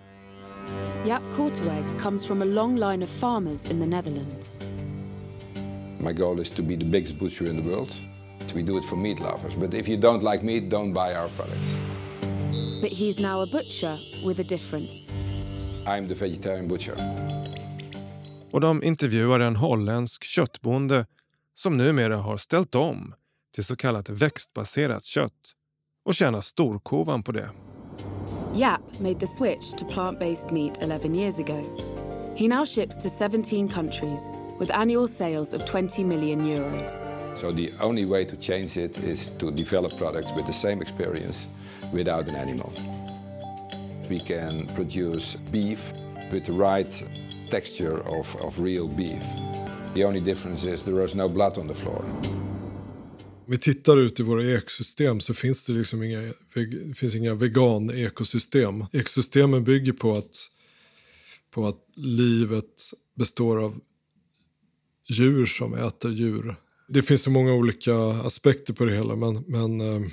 Jaap 1.06 1.22
Korteweg 1.36 1.84
comes 2.00 2.26
from 2.26 2.42
a 2.42 2.44
long 2.44 2.76
line 2.76 3.04
of 3.04 3.10
farmers 3.10 3.70
in 3.70 3.80
the 3.80 3.86
Netherlands. 3.86 4.58
My 6.00 6.12
goal 6.12 6.40
is 6.40 6.50
to 6.50 6.62
be 6.62 6.76
the 6.76 6.84
biggest 6.84 7.18
butcher 7.18 7.50
in 7.50 7.62
the 7.62 7.70
world. 7.70 8.15
We 8.54 8.62
do 8.62 8.78
it 8.78 8.84
for 8.84 8.96
meat 8.96 9.20
lovers, 9.20 9.54
but 9.56 9.74
if 9.74 9.88
you 9.88 9.96
don't 9.96 10.22
like 10.22 10.44
meat, 10.44 10.70
don't 10.70 10.92
buy 10.92 11.14
our 11.14 11.28
products. 11.28 11.78
But 12.80 12.90
he's 12.90 13.18
now 13.18 13.42
a 13.42 13.46
butcher 13.46 13.98
with 14.24 14.40
a 14.40 14.44
difference. 14.44 15.16
I'm 15.86 16.08
the 16.08 16.14
vegetarian 16.14 16.68
butcher. 16.68 16.96
Och 18.50 18.60
de 18.60 18.82
intervjuar 18.82 19.40
en 19.40 19.56
holländsk 19.56 20.24
köttbonde 20.24 21.06
som 21.54 21.76
numera 21.76 22.16
har 22.16 22.36
ställt 22.36 22.74
om 22.74 23.14
till 23.54 23.64
så 23.64 23.76
kallat 23.76 24.08
växtbaserat 24.08 25.04
kött 25.04 25.52
och 26.04 26.14
tjänar 26.14 26.40
storkovan 26.40 27.22
på 27.22 27.32
det. 27.32 27.50
Jaap 28.54 29.00
made 29.00 29.20
the 29.20 29.26
switch 29.26 29.74
to 29.78 29.84
plant-based 29.84 30.52
meat 30.52 30.82
11 30.82 31.14
years 31.14 31.40
ago. 31.40 31.62
He 32.36 32.48
now 32.48 32.64
ships 32.64 32.96
to 33.02 33.08
17 33.08 33.68
countries 33.68 34.28
with 34.60 34.78
annual 34.78 35.08
sales 35.08 35.52
of 35.54 35.64
20 35.64 36.04
million 36.04 36.40
euros. 36.40 37.15
So 37.40 37.52
the 37.52 37.70
only 37.80 38.06
way 38.06 38.24
to 38.24 38.36
change 38.36 38.76
it 38.76 38.98
is 38.98 39.30
to 39.38 39.50
develop 39.50 39.96
products 39.98 40.32
with 40.36 40.46
the 40.46 40.52
same 40.52 40.82
experience 40.82 41.46
without 41.92 42.28
an 42.28 42.34
animal. 42.34 42.72
We 44.08 44.20
can 44.20 44.66
produce 44.74 45.36
beef 45.50 45.92
with 46.32 46.46
the 46.46 46.52
right 46.52 47.04
texture 47.50 48.00
of, 48.18 48.36
of 48.40 48.58
real 48.58 48.88
beef. 48.88 49.22
The 49.94 50.04
only 50.04 50.20
difference 50.20 50.64
is 50.64 50.82
there 50.82 51.04
is 51.04 51.14
no 51.14 51.28
blood 51.28 51.58
on 51.58 51.68
the 51.68 51.74
floor. 51.74 52.04
Om 53.46 53.52
vi 53.52 53.58
tittar 53.58 53.96
ut 53.96 54.20
i 54.20 54.22
våra 54.22 54.44
ekosystem 54.44 55.20
så 55.20 55.34
finns 55.34 55.64
det 55.64 55.72
liksom 55.72 56.02
inga, 56.02 56.32
finns 56.94 57.14
inga 57.14 57.34
vegan-ekosystem. 57.34 58.84
Ekosystemen 58.92 59.64
bygger 59.64 59.92
på 59.92 60.12
att, 60.12 60.50
på 61.50 61.66
att 61.66 61.84
livet 61.94 62.92
består 63.14 63.64
av 63.64 63.80
djur 65.08 65.46
som 65.46 65.74
äter 65.74 66.12
djur. 66.12 66.56
Det 66.88 67.02
finns 67.02 67.22
så 67.22 67.30
många 67.30 67.52
olika 67.52 67.96
aspekter 67.98 68.74
på 68.74 68.84
det 68.84 68.94
hela 68.94 69.16
men, 69.16 69.44
men 69.46 69.80
eh, 69.80 70.08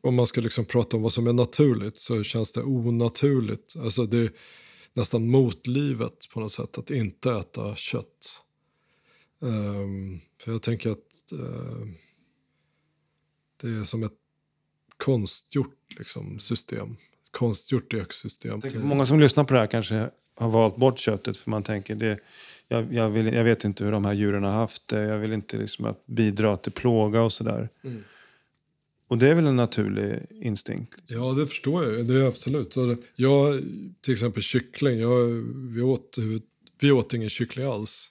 om 0.00 0.14
man 0.14 0.26
ska 0.26 0.40
liksom 0.40 0.64
prata 0.64 0.96
om 0.96 1.02
vad 1.02 1.12
som 1.12 1.26
är 1.26 1.32
naturligt 1.32 1.98
så 1.98 2.22
känns 2.22 2.52
det 2.52 2.62
onaturligt. 2.62 3.76
Alltså 3.76 4.06
det 4.06 4.18
är 4.18 4.30
nästan 4.92 5.30
mot 5.30 5.66
livet 5.66 6.28
på 6.34 6.40
något 6.40 6.52
sätt 6.52 6.78
att 6.78 6.90
inte 6.90 7.32
äta 7.32 7.76
kött. 7.76 8.42
Um, 9.40 10.20
för 10.38 10.52
jag 10.52 10.62
tänker 10.62 10.90
att 10.90 11.32
uh, 11.32 11.86
det 13.62 13.68
är 13.68 13.84
som 13.84 14.02
ett 14.02 14.12
konstgjort 14.96 15.98
liksom, 15.98 16.38
system. 16.38 16.96
Konstgjort 17.30 17.94
ekosystem. 17.94 18.60
Många 18.74 19.06
som 19.06 19.20
lyssnar 19.20 19.44
på 19.44 19.54
det 19.54 19.60
här 19.60 19.66
kanske 19.66 20.10
har 20.34 20.50
valt 20.50 20.76
bort 20.76 20.98
köttet 20.98 21.36
för 21.36 21.50
man 21.50 21.62
tänker 21.62 21.94
det, 21.94 22.18
jag, 22.68 22.94
jag, 22.94 23.10
vill, 23.10 23.26
jag 23.26 23.44
vet 23.44 23.64
inte 23.64 23.84
hur 23.84 23.92
de 23.92 24.04
här 24.04 24.12
djuren 24.12 24.44
har 24.44 24.50
haft 24.50 24.88
det. 24.88 25.02
Jag 25.02 25.18
vill 25.18 25.32
inte 25.32 25.56
liksom 25.56 25.94
bidra 26.06 26.56
till 26.56 26.72
plåga 26.72 27.22
och 27.22 27.32
sådär. 27.32 27.68
Mm. 27.84 28.04
Och 29.08 29.18
det 29.18 29.28
är 29.28 29.34
väl 29.34 29.46
en 29.46 29.56
naturlig 29.56 30.26
instinkt? 30.30 30.96
Liksom. 30.96 31.18
Ja, 31.18 31.32
det 31.32 31.46
förstår 31.46 31.84
jag. 31.84 32.06
Det 32.06 32.14
är 32.14 32.28
absolut. 32.28 32.76
Jag, 33.14 33.60
till 34.00 34.12
exempel 34.12 34.42
kyckling. 34.42 34.98
Jag, 35.00 35.26
vi, 35.74 35.82
åt, 35.82 36.16
vi 36.80 36.92
åt 36.92 37.14
ingen 37.14 37.30
kyckling 37.30 37.66
alls. 37.66 38.08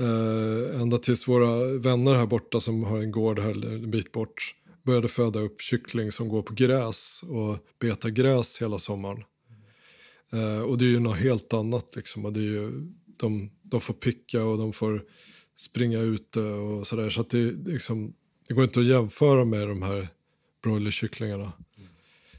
Uh, 0.00 0.80
ända 0.80 0.98
tills 0.98 1.28
våra 1.28 1.64
vänner 1.78 2.14
här 2.14 2.26
borta 2.26 2.60
som 2.60 2.84
har 2.84 2.98
en 2.98 3.10
gård 3.10 3.38
här 3.38 3.50
en 3.50 3.90
bit 3.90 4.12
bort 4.12 4.54
började 4.82 5.08
föda 5.08 5.40
upp 5.40 5.60
kyckling 5.60 6.12
som 6.12 6.28
går 6.28 6.42
på 6.42 6.54
gräs 6.54 7.22
och 7.22 7.58
betar 7.78 8.08
gräs 8.08 8.62
hela 8.62 8.78
sommaren. 8.78 9.24
Eh, 10.32 10.62
och 10.62 10.78
det 10.78 10.84
är 10.84 10.88
ju 10.88 11.00
något 11.00 11.16
helt 11.16 11.52
annat. 11.52 11.96
Liksom. 11.96 12.24
Och 12.24 12.32
det 12.32 12.40
är 12.40 12.44
ju, 12.44 12.70
de, 13.16 13.50
de 13.62 13.80
får 13.80 13.94
picka 13.94 14.44
och 14.44 14.58
de 14.58 14.72
får 14.72 15.04
springa 15.56 16.00
ute 16.00 16.40
och 16.40 16.86
sådär. 16.86 17.10
Så 17.10 17.20
att 17.20 17.30
det, 17.30 17.52
liksom, 17.66 18.14
det 18.48 18.54
går 18.54 18.64
inte 18.64 18.80
att 18.80 18.86
jämföra 18.86 19.44
med 19.44 19.68
de 19.68 19.82
här 19.82 20.08
broilerkycklingarna. 20.62 21.52
Mm. 21.76 21.88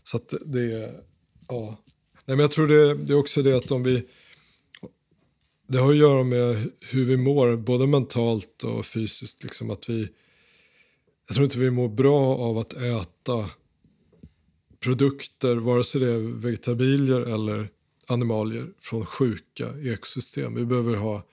Så 0.04 0.18
att 0.18 0.34
det 0.46 0.74
är... 0.74 1.04
Ja. 1.48 1.84
Nej, 2.26 2.38
men 2.38 2.40
jag 2.40 2.52
tror 2.52 2.68
det, 2.68 2.96
det 2.96 3.14
är 3.14 3.18
också 3.18 3.42
det 3.42 3.58
att 3.58 3.72
om 3.72 3.84
vi 3.84 4.08
det 5.68 5.78
har 5.78 5.92
att 5.92 5.98
göra 5.98 6.24
med 6.24 6.72
hur 6.80 7.06
vi 7.06 7.18
mår, 7.18 7.56
både 7.56 7.88
mentalt 7.88 8.64
och 8.64 8.86
fysiskt. 8.86 9.44
Liksom 9.44 9.70
att 9.70 9.90
vi, 9.90 10.08
jag 11.28 11.36
tror 11.36 11.44
inte 11.44 11.60
vi 11.60 11.72
mår 11.72 11.90
bra 11.90 12.38
av 12.38 12.58
att 12.58 12.74
äta 12.74 13.50
produkter, 14.80 15.56
vare 15.56 15.84
sig 15.84 16.02
det 16.02 16.12
är 16.12 16.20
vegetabilier 16.20 17.22
eller 17.22 17.70
animalier, 18.08 18.68
från 18.80 19.06
sjuka 19.06 19.70
ekosystem. 19.94 20.56
Vi 20.56 20.66
behöver 20.66 20.96
ha 20.96 21.24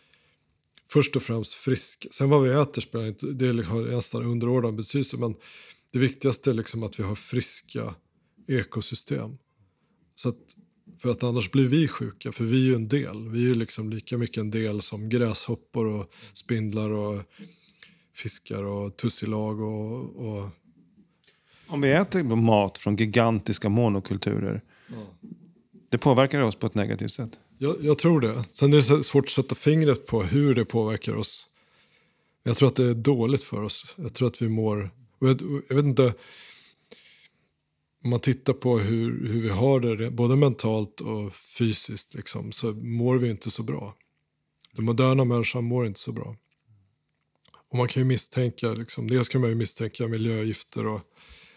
först 0.88 1.16
och 1.16 1.22
främst 1.22 1.54
friska. 1.54 2.08
Sen 2.12 2.30
vad 2.30 2.42
vi 2.42 2.50
äter 2.50 2.82
spelar 2.82 3.06
inte, 3.06 3.26
det 3.26 3.64
har 3.64 3.80
nästan 3.80 4.22
underordnad 4.22 4.74
betydelse. 4.74 5.16
Men 5.16 5.34
det 5.92 5.98
viktigaste 5.98 6.50
är 6.50 6.54
liksom 6.54 6.82
att 6.82 6.98
vi 6.98 7.02
har 7.02 7.14
friska 7.14 7.94
ekosystem. 8.48 9.38
Så 10.14 10.28
att 10.28 10.36
för 10.98 11.10
att 11.10 11.22
annars 11.22 11.50
blir 11.50 11.68
vi 11.68 11.88
sjuka, 11.88 12.32
för 12.32 12.44
vi 12.44 12.62
är 12.62 12.66
ju 12.66 12.74
en 12.74 12.88
del. 12.88 13.28
Vi 13.28 13.38
är 13.38 13.48
ju 13.48 13.54
liksom 13.54 13.90
lika 13.90 14.18
mycket 14.18 14.38
en 14.38 14.50
del 14.50 14.82
som 14.82 15.08
gräshoppor 15.08 15.86
och 15.86 16.12
spindlar 16.32 16.90
och 16.90 17.22
fiskar 18.14 18.64
och 18.64 18.96
tussilag 18.96 19.60
och, 19.60 20.16
och... 20.16 20.48
Om 21.66 21.80
vi 21.80 21.92
äter 21.92 22.22
mat 22.22 22.78
från 22.78 22.96
gigantiska 22.96 23.68
monokulturer, 23.68 24.62
ja 24.86 25.28
det 25.90 25.98
påverkar 25.98 26.40
oss 26.40 26.56
på 26.56 26.66
ett 26.66 26.74
negativt 26.74 27.10
sätt? 27.10 27.38
Jag, 27.58 27.76
jag, 27.80 27.98
tror 27.98 28.20
det. 28.20 28.44
Sen 28.50 28.72
är 28.72 28.76
det 28.76 29.04
svårt 29.04 29.24
att 29.24 29.30
sätta 29.30 29.54
fingret 29.54 30.06
på 30.06 30.22
hur 30.22 30.54
det 30.54 30.64
påverkar 30.64 31.14
oss. 31.16 31.46
Jag 32.42 32.56
tror 32.56 32.68
att 32.68 32.76
det 32.76 32.84
är 32.84 32.94
dåligt 32.94 33.44
för 33.44 33.62
oss. 33.62 33.94
Jag 33.96 34.14
tror 34.14 34.28
att 34.28 34.42
vi 34.42 34.48
mår... 34.48 34.90
Jag, 35.18 35.62
jag 35.68 35.76
vet 35.76 35.84
inte 35.84 36.14
om 38.04 38.10
man 38.10 38.20
tittar 38.20 38.52
på 38.52 38.78
hur, 38.78 39.28
hur 39.28 39.42
vi 39.42 39.48
har 39.48 39.80
det, 39.80 40.10
både 40.10 40.36
mentalt 40.36 41.00
och 41.00 41.34
fysiskt, 41.34 42.14
liksom, 42.14 42.52
så 42.52 42.72
mår 42.72 43.16
vi 43.16 43.30
inte 43.30 43.50
så 43.50 43.62
bra. 43.62 43.96
Den 44.72 44.84
moderna 44.84 45.24
människan 45.24 45.64
mår 45.64 45.86
inte 45.86 46.00
så 46.00 46.12
bra. 46.12 46.36
Och 47.70 47.78
man 47.78 47.88
kan 47.88 48.00
ju 48.00 48.04
misstänka, 48.04 48.74
liksom, 48.74 49.10
dels 49.10 49.28
kan 49.28 49.40
man 49.40 49.50
ju 49.50 49.56
misstänka 49.56 50.08
miljögifter 50.08 50.86
och 50.86 51.00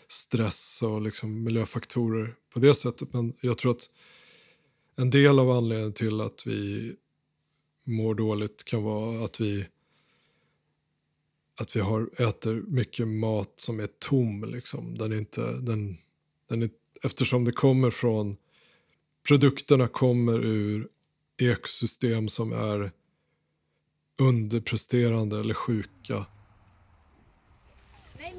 stress 0.08 0.82
och 0.82 1.02
liksom 1.02 1.44
miljöfaktorer 1.44 2.36
på 2.54 2.60
det 2.60 2.74
sättet. 2.74 3.14
Men 3.14 3.34
jag 3.42 3.58
tror 3.58 3.72
att 3.72 3.90
en 4.96 5.10
del 5.10 5.40
av 5.40 5.50
anledningen 5.52 5.94
till 5.94 6.22
att 6.22 6.48
vi 6.48 6.96
mår 7.84 8.16
dåligt 8.16 8.64
kan 8.64 8.84
vara 8.84 9.26
att 9.26 9.40
vi 9.40 9.68
att 11.56 11.76
vi 11.76 11.80
har, 11.80 12.10
äter 12.22 12.64
mycket 12.68 13.08
mat 13.08 13.54
som 13.56 13.80
är 13.80 13.88
tom. 14.00 14.44
Liksom. 14.44 14.98
Den, 14.98 15.14
inte, 15.14 15.54
den, 15.62 15.98
den 16.50 16.62
är, 16.62 16.70
eftersom 17.04 17.46
det 17.46 17.52
kommer 17.52 17.90
från... 17.90 18.38
Produkterna 19.28 19.88
kommer 19.88 20.46
ur 20.46 20.88
ekosystem 21.42 22.30
som 22.30 22.52
är 22.52 22.92
underpresterande 24.18 25.40
eller 25.40 25.54
sjuka. 25.54 26.26
Nej, 28.20 28.34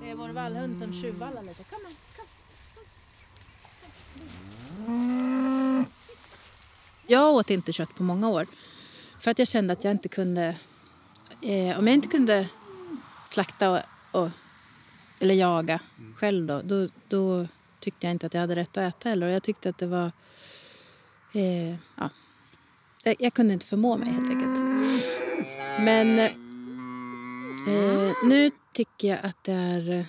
Det 0.00 0.10
är 0.10 0.14
vår 0.14 0.28
vallhund 0.28 0.78
som 0.78 0.92
tjuvvallar 0.92 1.42
lite. 1.42 1.64
Kom, 1.64 1.80
kom. 1.80 2.26
kom. 4.86 5.86
Jag 7.06 7.34
åt 7.34 7.50
inte 7.50 7.72
kött 7.72 7.94
på 7.94 8.02
många 8.02 8.28
år. 8.28 8.46
För 9.20 9.30
att 9.30 9.38
jag 9.38 9.48
kände 9.48 9.72
att 9.72 9.84
jag 9.84 9.90
inte 9.90 10.08
kunde... 10.08 10.56
Eh, 11.42 11.78
om 11.78 11.86
jag 11.86 11.94
inte 11.94 12.08
kunde 12.08 12.48
slakta 13.26 13.70
och, 13.70 13.80
och, 14.10 14.30
eller 15.18 15.34
jaga 15.34 15.80
själv 16.16 16.46
då, 16.46 16.62
då, 16.62 16.88
då, 17.08 17.46
tyckte 17.80 18.06
jag 18.06 18.12
inte 18.12 18.26
att 18.26 18.34
jag 18.34 18.40
hade 18.40 18.56
rätt 18.56 18.76
att 18.76 18.94
äta 18.94 19.08
heller. 19.08 19.26
Och 19.26 19.32
jag 19.32 19.42
tyckte 19.42 19.68
att 19.68 19.78
det 19.78 19.86
var... 19.86 20.12
Eh, 21.32 21.70
ja, 21.70 22.10
jag, 23.02 23.16
jag, 23.18 23.34
kunde 23.34 23.54
inte 23.54 23.66
förmå 23.66 23.96
mig 23.96 24.08
helt 24.08 24.30
enkelt. 24.30 24.58
Men 25.80 26.18
eh, 26.18 28.12
nu 28.24 28.50
tycker 28.76 29.08
jag 29.08 29.18
att 29.22 29.44
det 29.44 29.52
är... 29.52 29.90
Eh, 29.90 30.04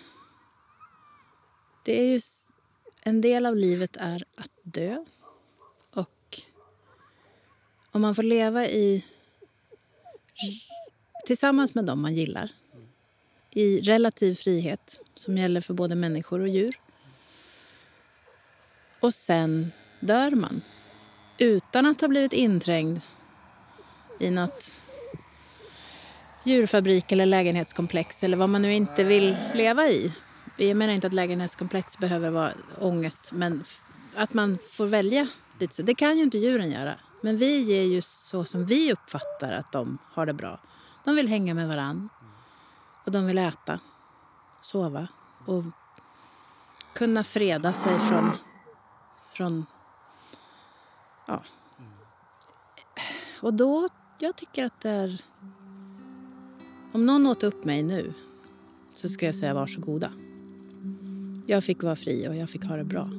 det 1.84 2.02
är 2.02 2.06
ju... 2.06 2.20
En 3.02 3.22
del 3.22 3.46
av 3.46 3.56
livet 3.56 3.98
är 3.98 4.24
att 4.36 4.52
dö. 4.64 5.06
Och 5.94 6.42
om 7.92 8.02
man 8.02 8.16
får 8.16 8.24
leva 8.24 8.66
i 8.66 9.06
tillsammans 11.26 11.76
med 11.76 11.86
dem 11.86 12.02
man 12.02 12.14
gillar 12.14 12.52
i 13.52 13.82
relativ 13.82 14.36
frihet 14.36 15.02
som 15.16 15.38
gäller 15.38 15.62
för 15.62 15.74
både 15.74 15.96
människor 15.96 16.40
och 16.40 16.48
djur. 16.48 16.80
Och 19.00 19.14
sen 19.14 19.72
dör 20.00 20.32
man. 20.32 20.62
utan 21.38 21.86
att 21.86 22.02
ha 22.02 22.08
blivit 22.08 22.34
inträngd 22.34 23.02
i 24.20 24.30
något 24.30 24.72
djurfabrik 26.48 27.12
eller 27.12 27.26
lägenhetskomplex 27.26 28.24
eller 28.24 28.38
vad 28.38 28.50
man 28.50 28.62
nu 28.62 28.74
inte 28.74 29.04
vill 29.04 29.38
leva 29.54 29.88
i. 29.88 30.14
Jag 30.58 30.78
menar 30.78 30.94
inte 30.94 31.08
att 31.08 31.14
lägenhetskomplex 31.14 31.98
behöver 31.98 32.30
vara 32.30 32.54
ångest 32.78 33.32
men 33.34 33.64
att 34.16 34.34
man 34.34 34.58
får 34.58 34.86
välja 34.86 35.28
lite. 35.60 35.84
Det 35.84 35.96
kan 35.96 36.18
ju 36.18 36.24
inte 36.24 36.38
djuren 36.38 36.72
göra. 36.72 36.96
Men 37.22 37.38
vi 37.38 37.60
ger 37.60 37.84
ju 37.84 38.02
så 38.02 38.46
som 38.46 38.66
vi 38.66 38.94
uppfattar 38.94 39.52
att 39.52 39.72
de 39.72 39.98
har 40.14 40.26
det 40.26 40.34
bra. 40.34 40.60
De 41.04 41.16
vill 41.16 41.28
hänga 41.28 41.54
med 41.54 41.68
varann. 41.68 42.10
Och 43.06 43.12
de 43.12 43.26
vill 43.26 43.38
äta, 43.38 43.80
sova 44.62 45.08
och 45.46 45.64
kunna 46.94 47.24
freda 47.24 47.74
sig 47.74 48.00
från... 48.00 48.32
från 49.34 49.66
ja. 51.26 51.44
Och 53.42 53.54
då, 53.54 53.88
jag 54.20 54.36
tycker 54.36 54.66
att 54.66 54.80
det 54.80 54.90
är... 54.90 55.22
Om 56.92 57.06
någon 57.06 57.28
åt 57.28 57.44
upp 57.44 57.66
mig 57.66 57.84
nu 57.84 58.14
så 58.94 59.10
skulle 59.10 59.28
jag 59.28 59.36
säga 59.36 59.54
varsågoda. 59.54 60.12
Jag 61.46 61.64
fick 61.64 61.84
vara 61.84 61.96
fri 61.96 62.28
och 62.28 62.36
jag 62.36 62.50
fick 62.50 62.66
ha 62.66 62.76
det 62.76 62.84
bra. 62.84 63.10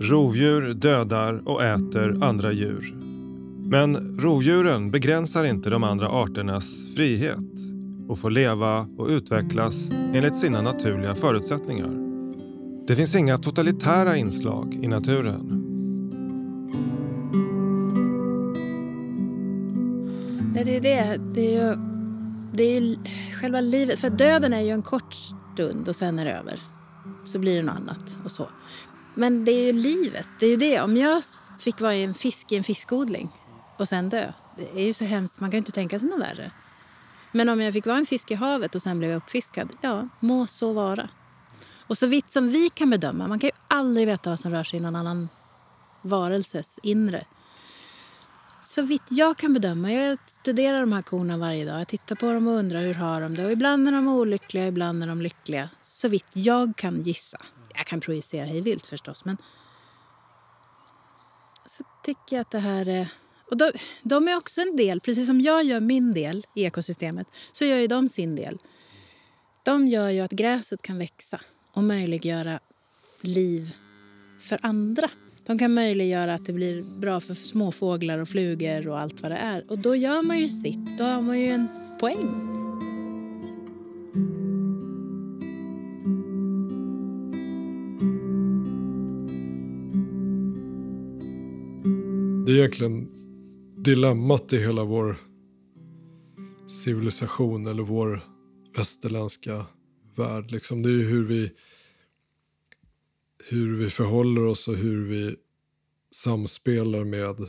Rovdjur 0.00 0.74
dödar 0.74 1.48
och 1.48 1.64
äter 1.64 2.24
andra 2.24 2.52
djur. 2.52 2.97
Men 3.70 4.18
rovdjuren 4.18 4.90
begränsar 4.90 5.44
inte 5.44 5.70
de 5.70 5.84
andra 5.84 6.08
arternas 6.08 6.94
frihet 6.96 7.38
och 8.08 8.18
får 8.18 8.30
leva 8.30 8.88
och 8.98 9.08
utvecklas 9.08 9.90
enligt 9.90 10.34
sina 10.34 10.62
naturliga 10.62 11.14
förutsättningar. 11.14 11.90
Det 12.86 12.96
finns 12.96 13.14
inga 13.14 13.38
totalitära 13.38 14.16
inslag 14.16 14.74
i 14.74 14.88
naturen. 14.88 15.64
Nej, 20.54 20.64
det 20.64 20.76
är 20.76 20.80
det. 20.80 21.20
Det 21.34 21.56
är 21.56 21.66
ju, 21.66 21.76
det 22.52 22.62
är 22.62 22.80
ju 22.80 22.96
själva 23.40 23.60
livet. 23.60 23.98
För 23.98 24.10
döden 24.10 24.52
är 24.52 24.60
ju 24.60 24.70
en 24.70 24.82
kort 24.82 25.14
stund 25.14 25.88
och 25.88 25.96
sen 25.96 26.18
är 26.18 26.24
det 26.24 26.32
över. 26.32 26.60
Så 27.24 27.38
blir 27.38 27.56
det 27.56 27.62
något 27.62 27.76
annat 27.76 28.16
och 28.24 28.30
så. 28.30 28.48
Men 29.14 29.44
det 29.44 29.52
är 29.52 29.66
ju 29.66 29.72
livet. 29.72 30.28
Det 30.40 30.46
är 30.46 30.50
ju 30.50 30.56
det. 30.56 30.80
Om 30.80 30.96
jag 30.96 31.22
fick 31.58 31.80
vara 31.80 31.94
en 31.94 32.14
fisk 32.14 32.52
i 32.52 32.56
en 32.56 32.64
fiskodling 32.64 33.28
och 33.78 33.88
sen 33.88 34.08
dö. 34.08 34.32
Det 34.56 34.80
är 34.80 34.84
ju 34.84 34.92
så 34.92 35.04
hemskt. 35.04 35.40
Man 35.40 35.50
kan 35.50 35.56
ju 35.56 35.58
inte 35.58 35.72
tänka 35.72 35.98
sig 35.98 36.08
något 36.08 36.20
värre. 36.20 36.50
Men 37.32 37.48
om 37.48 37.60
jag 37.60 37.72
fick 37.72 37.86
vara 37.86 37.96
en 37.96 38.06
fisk 38.06 38.30
i 38.30 38.34
havet 38.34 38.74
och 38.74 38.82
sen 38.82 38.98
blev 38.98 39.10
jag 39.10 39.16
uppfiskad, 39.16 39.68
ja, 39.80 40.08
må 40.20 40.46
så 40.46 40.72
vara. 40.72 41.08
Och 41.86 41.98
så 41.98 42.06
vitt 42.06 42.30
som 42.30 42.48
vi 42.48 42.70
kan 42.70 42.90
bedöma, 42.90 43.28
man 43.28 43.38
kan 43.38 43.48
ju 43.48 43.54
aldrig 43.68 44.06
veta 44.06 44.30
vad 44.30 44.40
som 44.40 44.52
rör 44.52 44.64
sig 44.64 44.78
i 44.78 44.82
någon 44.82 44.96
annan 44.96 45.28
varelses 46.02 46.78
inre. 46.82 47.24
Så 48.64 48.82
vitt 48.82 49.02
jag 49.08 49.36
kan 49.36 49.54
bedöma, 49.54 49.92
jag 49.92 50.18
studerar 50.26 50.80
de 50.80 50.92
här 50.92 51.02
korna 51.02 51.36
varje 51.36 51.64
dag, 51.64 51.80
jag 51.80 51.88
tittar 51.88 52.16
på 52.16 52.32
dem 52.32 52.48
och 52.48 52.54
undrar 52.54 52.80
hur 52.80 52.94
har 52.94 53.20
de 53.20 53.34
det. 53.34 53.44
Och 53.44 53.52
ibland 53.52 53.88
är 53.88 53.92
de 53.92 54.08
olyckliga, 54.08 54.66
ibland 54.66 55.02
är 55.02 55.06
de 55.06 55.22
lyckliga. 55.22 55.68
Så 55.82 56.08
vitt 56.08 56.26
jag 56.32 56.76
kan 56.76 57.02
gissa. 57.02 57.38
Jag 57.74 57.86
kan 57.86 58.00
projicera 58.00 58.46
hej 58.46 58.60
vilt 58.60 58.86
förstås, 58.86 59.24
men 59.24 59.36
så 61.66 61.84
tycker 62.02 62.36
jag 62.36 62.40
att 62.40 62.50
det 62.50 62.58
här 62.58 62.88
är... 62.88 63.08
Och 63.50 63.56
de, 63.56 63.72
de, 64.02 64.28
är 64.28 64.36
också 64.36 64.60
en 64.60 64.76
del, 64.76 65.00
precis 65.00 65.26
som 65.26 65.40
jag 65.40 65.64
gör 65.64 65.80
min 65.80 66.12
del 66.12 66.46
i 66.54 66.64
ekosystemet, 66.64 67.26
så 67.52 67.64
gör 67.64 67.76
ju 67.76 67.86
de 67.86 68.08
sin 68.08 68.36
del. 68.36 68.58
De 69.62 69.86
gör 69.86 70.08
ju 70.08 70.20
att 70.20 70.30
gräset 70.30 70.82
kan 70.82 70.98
växa 70.98 71.40
och 71.72 71.82
möjliggöra 71.82 72.60
liv 73.20 73.74
för 74.40 74.58
andra. 74.62 75.10
De 75.46 75.58
kan 75.58 75.74
möjliggöra 75.74 76.34
att 76.34 76.46
det 76.46 76.52
blir 76.52 76.82
bra 76.82 77.20
för 77.20 77.34
småfåglar 77.34 78.18
och 78.18 78.28
flugor 78.28 78.88
och 78.88 79.00
allt 79.00 79.20
vad 79.20 79.30
det 79.30 79.36
är. 79.36 79.70
Och 79.70 79.78
då 79.78 79.96
gör 79.96 80.22
man 80.22 80.38
ju 80.38 80.48
sitt, 80.48 80.98
då 80.98 81.04
har 81.04 81.22
man 81.22 81.40
ju 81.40 81.48
en 81.48 81.68
poäng. 82.00 82.54
Det 92.46 92.52
är 92.52 92.56
egentligen 92.56 93.17
dilemmat 93.84 94.52
i 94.52 94.58
hela 94.58 94.84
vår 94.84 95.16
civilisation 96.68 97.66
eller 97.66 97.82
vår 97.82 98.20
västerländska 98.76 99.66
värld. 100.16 100.50
Liksom 100.50 100.82
det 100.82 100.90
är 100.90 101.04
hur 101.04 101.24
vi, 101.24 101.52
hur 103.48 103.76
vi 103.76 103.90
förhåller 103.90 104.44
oss 104.44 104.68
och 104.68 104.76
hur 104.76 105.08
vi 105.08 105.36
samspelar 106.10 107.04
med 107.04 107.48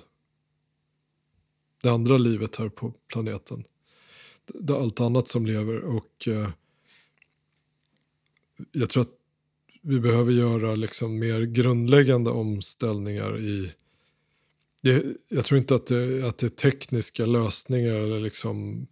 det 1.82 1.90
andra 1.90 2.18
livet 2.18 2.56
här 2.56 2.70
på 2.70 2.94
planeten. 3.08 3.64
Det, 4.54 4.76
allt 4.76 5.00
annat 5.02 5.28
som 5.28 5.46
lever. 5.46 5.80
Och 5.80 6.28
eh, 6.28 6.50
Jag 8.72 8.90
tror 8.90 9.02
att 9.02 9.16
vi 9.82 10.00
behöver 10.00 10.32
göra 10.32 10.76
liksom 10.76 11.20
mer 11.20 11.42
grundläggande 11.42 12.32
omställningar 12.32 13.40
i 13.40 13.74
det, 14.82 15.06
jag 15.30 15.46
tror 15.46 15.58
inte 15.58 15.76
att 15.76 15.88
det, 15.88 16.28
att 16.28 16.38
det 16.38 16.48
är 16.48 16.50
tekniska 16.50 17.26
lösningar 17.26 17.96
eller 17.96 18.20
liksom 18.20 18.88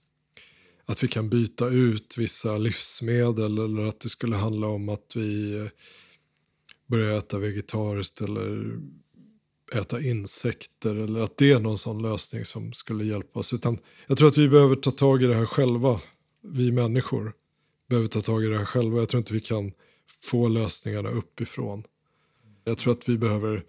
att 0.86 1.04
vi 1.04 1.08
kan 1.08 1.30
byta 1.30 1.70
ut 1.70 2.18
vissa 2.18 2.58
livsmedel 2.58 3.58
eller 3.58 3.86
att 3.86 4.00
det 4.00 4.10
skulle 4.10 4.36
handla 4.36 4.68
om 4.68 4.90
att 4.90 5.12
vi 5.16 5.58
eh, 5.60 5.68
börjar 6.88 7.18
äta 7.18 7.40
vegetariskt 7.40 8.22
eller 8.22 8.78
äta 9.74 10.02
insekter 10.02 10.96
eller 10.96 11.20
att 11.20 11.38
det 11.38 11.52
är 11.52 11.60
någon 11.60 11.78
sån 11.78 12.02
lösning 12.02 12.46
som 12.46 12.74
skulle 12.74 13.04
hjälpa 13.04 13.40
oss. 13.40 13.54
Utan 13.54 13.78
jag 14.08 14.18
tror 14.18 14.28
att 14.28 14.38
vi 14.38 14.50
behöver 14.50 14.76
ta 14.76 14.92
tag 14.92 15.24
i 15.24 15.28
det 15.28 15.36
här 15.36 15.46
själva, 15.46 16.02
vi 16.42 16.72
människor 16.72 17.34
behöver 17.90 18.08
ta 18.08 18.22
tag 18.22 18.44
i 18.44 18.48
det 18.48 18.58
här 18.58 18.66
själva. 18.66 18.98
Jag 18.98 19.10
tror 19.10 19.20
inte 19.20 19.34
vi 19.34 19.42
kan 19.42 19.72
få 20.22 20.48
lösningarna 20.48 21.10
uppifrån. 21.10 21.84
Jag 22.64 22.78
tror 22.78 22.94
att 22.94 23.10
vi 23.10 23.18
behöver 23.18 23.64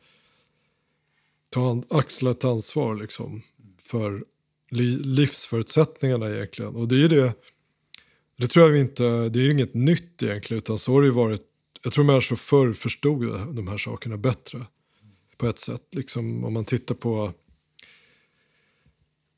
ta, 1.51 1.83
axla 1.91 2.31
ett 2.31 2.45
ansvar 2.45 2.95
liksom, 2.95 3.43
för 3.83 4.25
li, 4.71 4.97
livsförutsättningarna 4.97 6.31
egentligen. 6.31 6.77
Och 6.77 6.89
det 6.89 7.05
är 7.05 7.09
det, 7.09 7.35
det 8.37 8.47
tror 8.47 8.69
jag 8.69 8.81
inte, 8.81 9.29
det 9.29 9.41
är 9.41 9.51
inget 9.51 9.75
nytt 9.75 10.23
egentligen 10.23 10.59
utan 10.59 10.79
så 10.79 10.93
har 10.93 11.03
det 11.03 11.11
varit, 11.11 11.43
jag 11.83 11.93
tror 11.93 12.05
människor 12.05 12.37
förr 12.37 12.73
förstod 12.73 13.55
de 13.55 13.69
här 13.69 13.79
sakerna 13.79 14.17
bättre 14.17 14.67
på 15.37 15.47
ett 15.47 15.59
sätt. 15.59 15.83
Liksom, 15.91 16.45
om 16.45 16.53
man 16.53 16.65
tittar 16.65 16.95
på 16.95 17.33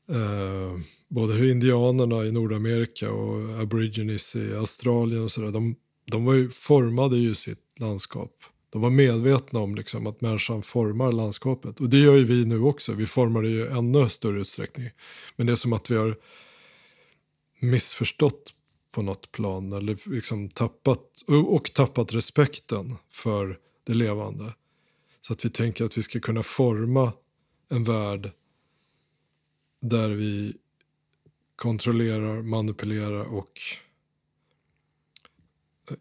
eh, 0.09 0.79
både 1.07 1.33
hur 1.33 1.51
indianerna 1.51 2.25
i 2.25 2.31
Nordamerika 2.31 3.11
och 3.11 3.61
aborigines 3.61 4.35
i 4.35 4.53
Australien 4.53 5.23
och 5.23 5.31
sådär, 5.31 5.51
de, 5.51 5.75
de 6.05 6.25
var 6.25 6.33
ju, 6.33 6.49
formade 6.49 7.17
ju 7.17 7.35
sitt 7.35 7.79
landskap 7.79 8.43
de 8.71 8.81
var 8.81 8.89
medvetna 8.89 9.59
om 9.59 9.75
liksom, 9.75 10.07
att 10.07 10.21
människan 10.21 10.63
formar 10.63 11.11
landskapet. 11.11 11.79
Och 11.79 11.89
det 11.89 11.97
gör 11.97 12.15
ju 12.15 12.23
vi 12.23 12.45
nu 12.45 12.61
också. 12.61 12.93
Vi 12.93 13.05
formar 13.05 13.41
det 13.41 13.49
i 13.49 13.61
ännu 13.61 14.09
större 14.09 14.41
utsträckning. 14.41 14.89
Men 15.35 15.47
det 15.47 15.53
är 15.53 15.55
som 15.55 15.73
att 15.73 15.91
vi 15.91 15.95
har 15.95 16.17
missförstått 17.59 18.53
på 18.91 19.01
något 19.01 19.31
plan 19.31 19.73
eller 19.73 20.09
liksom 20.09 20.49
tappat, 20.49 21.23
och 21.47 21.73
tappat 21.73 22.13
respekten 22.13 22.95
för 23.09 23.59
det 23.83 23.93
levande. 23.93 24.53
Så 25.21 25.33
att 25.33 25.45
vi 25.45 25.49
tänker 25.49 25.85
att 25.85 25.97
vi 25.97 26.03
ska 26.03 26.19
kunna 26.19 26.43
forma 26.43 27.13
en 27.69 27.83
värld 27.83 28.31
där 29.81 30.09
vi 30.09 30.53
kontrollerar, 31.55 32.41
manipulerar 32.41 33.33
och 33.33 33.59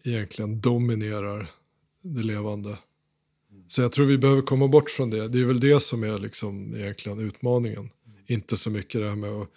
egentligen 0.03 0.61
dominerar 0.61 1.51
det 2.03 2.23
levande. 2.23 2.79
Så 3.69 3.81
jag 3.81 3.93
tror 3.93 4.07
vi 4.07 4.19
behöver 4.19 4.43
komma 4.43 4.69
bort 4.69 4.91
från 4.91 5.11
det. 5.11 5.29
Det 5.29 5.41
är 5.41 5.45
väl 5.45 5.61
det 5.61 5.81
som 5.81 6.03
är 6.03 6.19
liksom 6.19 6.75
egentligen 6.77 7.19
utmaningen. 7.19 7.91
Inte 8.27 8.57
så 8.57 8.71
mycket 8.71 9.01
det 9.01 9.09
här 9.09 9.17
med 9.17 9.31
att 9.31 9.49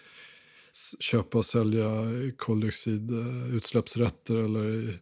köpa 1.00 1.38
och 1.38 1.46
sälja 1.46 1.90
koldioxidutsläppsrätter 2.38 4.36
eller 4.36 5.00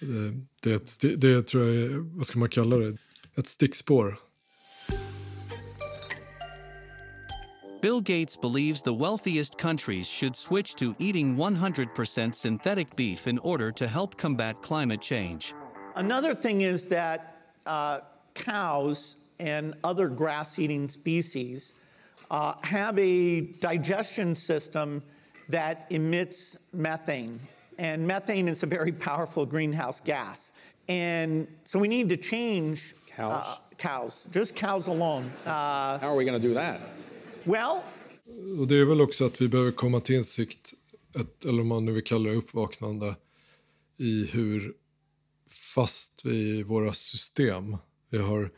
det, 0.00 0.40
det, 0.62 0.72
är 0.72 0.76
ett, 0.76 1.20
det 1.20 1.42
tror 1.42 1.64
jag 1.64 1.76
är, 1.76 2.16
vad 2.16 2.26
ska 2.26 2.38
man 2.38 2.48
kalla 2.48 2.76
det, 2.76 2.96
ett 3.36 3.46
stickspår. 3.46 4.18
Bill 7.82 8.00
Gates 8.02 8.40
believes 8.40 8.82
the 8.82 8.94
wealthiest 8.94 9.58
countries 9.58 10.08
should 10.08 10.34
switch 10.36 10.74
to 10.74 10.94
eating 10.98 11.36
100% 11.36 12.34
synthetic 12.34 12.86
beef 12.96 13.26
in 13.26 13.38
order 13.38 13.70
to 13.70 13.86
help 13.86 14.16
combat 14.20 14.62
climate 14.62 15.02
change. 15.02 15.54
Another 15.96 16.34
thing 16.34 16.60
is 16.60 16.86
that 16.88 17.36
uh, 17.64 18.00
cows 18.34 19.16
and 19.40 19.74
other 19.82 20.08
grass 20.08 20.58
eating 20.58 20.88
species 20.88 21.72
uh, 22.30 22.54
have 22.62 22.98
a 22.98 23.40
digestion 23.60 24.34
system 24.34 25.02
that 25.48 25.86
emits 25.90 26.58
methane. 26.72 27.38
And 27.78 28.06
methane 28.06 28.48
is 28.48 28.62
a 28.62 28.66
very 28.66 28.92
powerful 28.92 29.46
greenhouse 29.46 30.00
gas. 30.00 30.52
And 30.88 31.46
so 31.64 31.78
we 31.78 31.88
need 31.88 32.08
to 32.10 32.16
change 32.16 32.94
Cows? 33.16 33.44
uh, 33.46 33.56
cows, 33.78 34.26
just 34.30 34.54
cows 34.54 34.88
alone. 34.88 35.30
Uh, 35.46 35.98
How 35.98 36.08
are 36.12 36.16
we 36.16 36.24
going 36.24 36.40
to 36.40 36.48
do 36.48 36.54
that? 36.54 36.80
well, 37.46 37.82
Och 38.58 38.66
det 38.68 38.76
är 38.76 38.84
väl 38.84 39.00
också 39.00 39.26
att 39.26 39.40
vi 39.40 39.48
behöver 39.48 39.72
komma 39.72 40.00
till 40.00 40.16
insikt, 40.16 40.74
ett, 41.20 41.44
eller 41.44 41.60
om 41.60 41.68
man 41.68 41.84
nu 41.84 41.92
vill 41.92 42.04
kalla 42.04 42.30
det 42.30 42.36
uppvaknande, 42.36 43.14
i 43.96 44.26
hur 44.32 44.74
fast 45.50 46.26
i 46.26 46.62
våra 46.62 46.94
system. 46.94 47.76
Vi, 48.10 48.18
har, 48.18 48.50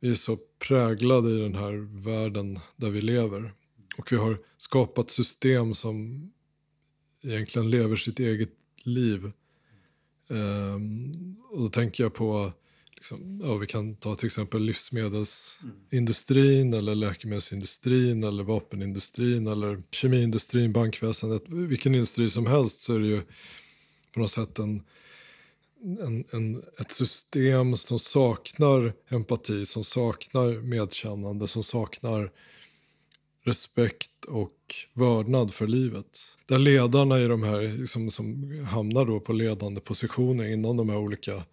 vi 0.00 0.10
är 0.10 0.14
så 0.14 0.38
präglade 0.58 1.30
i 1.30 1.38
den 1.38 1.54
här 1.54 2.02
världen 2.04 2.58
där 2.76 2.90
vi 2.90 3.00
lever. 3.00 3.52
Och 3.98 4.12
vi 4.12 4.16
har 4.16 4.38
skapat 4.56 5.10
system 5.10 5.74
som 5.74 6.30
egentligen 7.22 7.70
lever 7.70 7.96
sitt 7.96 8.20
eget 8.20 8.52
liv. 8.82 9.32
Um, 10.28 11.36
och 11.50 11.60
då 11.60 11.68
tänker 11.68 12.04
jag 12.04 12.14
på, 12.14 12.52
liksom, 12.94 13.40
ja, 13.44 13.56
vi 13.56 13.66
kan 13.66 13.94
ta 13.94 14.14
till 14.14 14.26
exempel 14.26 14.62
livsmedelsindustrin 14.62 16.74
eller 16.74 16.94
läkemedelsindustrin 16.94 18.24
eller 18.24 18.42
vapenindustrin 18.42 19.46
eller 19.46 19.82
kemiindustrin, 19.90 20.72
bankväsendet. 20.72 21.42
Vilken 21.46 21.94
industri 21.94 22.30
som 22.30 22.46
helst 22.46 22.82
så 22.82 22.94
är 22.94 22.98
det 22.98 23.06
ju 23.06 23.22
på 24.14 24.20
något 24.20 24.30
sätt 24.30 24.58
en, 24.58 24.82
en, 25.82 26.24
en, 26.30 26.62
ett 26.78 26.90
system 26.90 27.76
som 27.76 27.98
saknar 27.98 28.92
empati, 29.08 29.66
som 29.66 29.84
saknar 29.84 30.62
medkännande, 30.62 31.48
som 31.48 31.64
saknar 31.64 32.30
respekt 33.42 34.24
och 34.24 34.74
vördnad 34.92 35.54
för 35.54 35.66
livet. 35.66 36.20
Där 36.46 36.58
ledarna 36.58 37.18
i 37.18 37.26
de 37.26 37.42
här, 37.42 37.78
liksom, 37.78 38.10
som 38.10 38.50
hamnar 38.66 39.04
då 39.04 39.20
på 39.20 39.32
ledande 39.32 39.80
positioner 39.80 40.44
inom 40.44 40.76
de 40.76 40.88
här 40.88 40.98
olika 40.98 41.44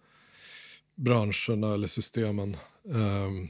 branscherna 0.94 1.74
eller 1.74 1.86
systemen. 1.86 2.56
eh, 2.84 3.48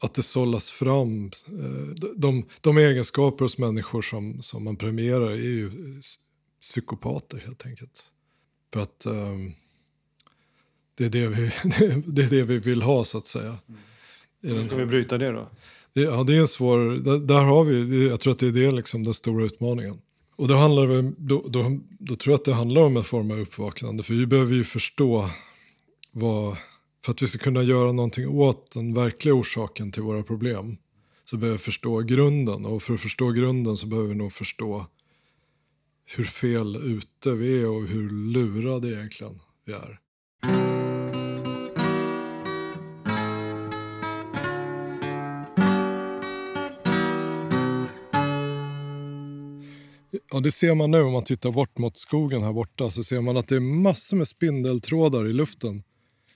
att 0.00 0.14
det 0.14 0.22
sållas 0.22 0.70
fram. 0.70 1.30
Eh, 1.46 2.10
de, 2.16 2.44
de 2.60 2.78
egenskaper 2.78 3.44
hos 3.44 3.58
människor 3.58 4.02
som, 4.02 4.42
som 4.42 4.64
man 4.64 4.76
premierar 4.76 5.30
är 5.30 5.36
ju 5.36 5.70
psykopater 6.60 7.38
helt 7.38 7.66
enkelt. 7.66 8.06
För 8.72 8.80
att 8.80 9.06
Eh, 9.06 9.61
det, 11.08 11.18
är 11.18 11.22
det, 11.22 11.28
vi, 11.28 11.50
det 12.06 12.22
är 12.22 12.30
det 12.30 12.42
vi 12.42 12.58
vill 12.58 12.82
ha 12.82 13.04
så 13.04 13.18
att 13.18 13.26
säga. 13.26 13.58
I 14.42 14.48
Hur 14.48 14.64
ska 14.64 14.76
vi 14.76 14.86
bryta 14.86 15.18
det 15.18 15.32
då? 15.32 15.48
det, 15.92 16.00
ja, 16.00 16.24
det 16.24 16.36
är 16.36 16.40
en 16.40 16.48
svår... 16.48 16.78
Där, 16.78 17.18
där 17.18 17.42
har 17.42 17.64
vi... 17.64 18.08
Jag 18.08 18.20
tror 18.20 18.32
att 18.32 18.38
det 18.38 18.46
är 18.46 18.52
det 18.52 18.70
liksom 18.70 19.04
den 19.04 19.14
stora 19.14 19.44
utmaningen. 19.44 19.98
Och 20.36 20.48
då, 20.48 20.54
handlar 20.54 20.86
det, 20.86 21.12
då, 21.18 21.44
då, 21.48 21.80
då 21.98 22.16
tror 22.16 22.32
jag 22.32 22.38
att 22.38 22.44
det 22.44 22.54
handlar 22.54 22.82
om 22.82 22.96
en 22.96 23.04
form 23.04 23.30
av 23.30 23.40
uppvaknande. 23.40 24.02
För 24.02 24.14
vi 24.14 24.26
behöver 24.26 24.54
ju 24.54 24.64
förstå 24.64 25.30
vad... 26.12 26.56
För 27.04 27.12
att 27.12 27.22
vi 27.22 27.26
ska 27.26 27.38
kunna 27.38 27.62
göra 27.62 27.92
någonting 27.92 28.28
åt 28.28 28.70
den 28.70 28.94
verkliga 28.94 29.34
orsaken 29.34 29.92
till 29.92 30.02
våra 30.02 30.22
problem 30.22 30.76
så 31.24 31.36
behöver 31.36 31.58
vi 31.58 31.64
förstå 31.64 32.00
grunden. 32.00 32.66
Och 32.66 32.82
för 32.82 32.94
att 32.94 33.00
förstå 33.00 33.30
grunden 33.30 33.76
så 33.76 33.86
behöver 33.86 34.08
vi 34.08 34.14
nog 34.14 34.32
förstå 34.32 34.86
hur 36.04 36.24
fel 36.24 36.76
ute 36.76 37.30
vi 37.30 37.62
är 37.62 37.68
och 37.68 37.86
hur 37.86 38.10
lurade 38.10 38.88
egentligen 38.88 39.40
vi 39.64 39.72
är. 39.72 39.98
Ja, 50.32 50.40
det 50.40 50.50
ser 50.50 50.74
man 50.74 50.90
nu 50.90 51.02
om 51.02 51.12
man 51.12 51.24
tittar 51.24 51.50
bort 51.50 51.78
mot 51.78 51.96
skogen 51.96 52.42
här 52.42 52.52
borta 52.52 52.90
så 52.90 53.04
ser 53.04 53.20
man 53.20 53.36
att 53.36 53.48
det 53.48 53.56
är 53.56 53.60
massor 53.60 54.16
med 54.16 54.28
spindeltrådar 54.28 55.26
i 55.26 55.32
luften. 55.32 55.82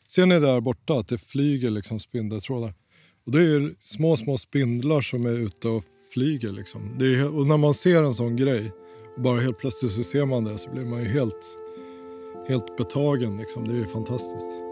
Ser 0.08 0.26
ni 0.26 0.40
där 0.40 0.60
borta 0.60 0.94
att 0.94 1.08
det 1.08 1.18
flyger 1.18 1.70
liksom 1.70 2.00
spindeltrådar? 2.00 2.74
Och 3.26 3.32
det 3.32 3.38
är 3.38 3.74
små, 3.80 4.16
små 4.16 4.38
spindlar 4.38 5.00
som 5.00 5.26
är 5.26 5.38
ute 5.38 5.68
och 5.68 5.84
flyger. 6.12 6.52
Liksom. 6.52 6.96
Det 6.98 7.14
är, 7.14 7.36
och 7.36 7.46
när 7.46 7.56
man 7.56 7.74
ser 7.74 8.02
en 8.02 8.14
sån 8.14 8.36
grej 8.36 8.72
och 9.16 9.22
bara 9.22 9.40
helt 9.40 9.58
plötsligt 9.58 9.92
så 9.92 10.02
ser 10.02 10.24
man 10.24 10.44
det 10.44 10.58
så 10.58 10.70
blir 10.70 10.84
man 10.84 11.02
ju 11.02 11.08
helt, 11.08 11.58
helt 12.48 12.76
betagen. 12.76 13.36
Liksom. 13.36 13.68
Det 13.68 13.74
är 13.74 13.78
ju 13.78 13.86
fantastiskt. 13.86 14.65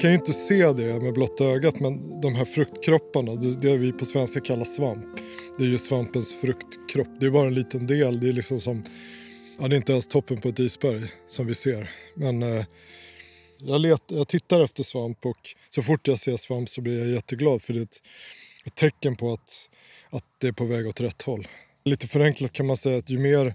Kan 0.00 0.10
ju 0.10 0.16
inte 0.16 0.32
se 0.32 0.72
det 0.72 1.00
med 1.00 1.12
blotta 1.12 1.44
ögat 1.44 1.80
men 1.80 2.20
de 2.20 2.34
här 2.34 2.44
fruktkropparna, 2.44 3.34
det, 3.34 3.60
det 3.60 3.76
vi 3.76 3.92
på 3.92 4.04
svenska 4.04 4.40
kallar 4.40 4.64
svamp. 4.64 5.20
Det 5.58 5.64
är 5.64 5.68
ju 5.68 5.78
svampens 5.78 6.32
fruktkropp. 6.40 7.08
Det 7.20 7.26
är 7.26 7.30
bara 7.30 7.46
en 7.46 7.54
liten 7.54 7.86
del. 7.86 8.20
Det 8.20 8.28
är 8.28 8.32
liksom 8.32 8.60
som, 8.60 8.82
ja 9.58 9.68
det 9.68 9.74
är 9.74 9.76
inte 9.76 9.92
ens 9.92 10.08
toppen 10.08 10.40
på 10.40 10.48
ett 10.48 10.58
isberg 10.58 11.08
som 11.28 11.46
vi 11.46 11.54
ser. 11.54 11.90
Men 12.14 12.42
eh, 12.42 12.64
jag, 13.58 13.80
let, 13.80 14.02
jag 14.06 14.28
tittar 14.28 14.60
efter 14.60 14.82
svamp 14.82 15.26
och 15.26 15.38
så 15.68 15.82
fort 15.82 16.08
jag 16.08 16.18
ser 16.18 16.36
svamp 16.36 16.68
så 16.68 16.80
blir 16.80 16.98
jag 16.98 17.08
jätteglad 17.08 17.62
för 17.62 17.74
det 17.74 17.80
är 17.80 17.84
ett, 17.84 18.02
ett 18.64 18.74
tecken 18.74 19.16
på 19.16 19.32
att, 19.32 19.68
att 20.10 20.24
det 20.38 20.48
är 20.48 20.52
på 20.52 20.64
väg 20.64 20.86
åt 20.86 21.00
rätt 21.00 21.22
håll. 21.22 21.48
Lite 21.84 22.08
förenklat 22.08 22.52
kan 22.52 22.66
man 22.66 22.76
säga 22.76 22.98
att 22.98 23.10
ju 23.10 23.18
mer 23.18 23.54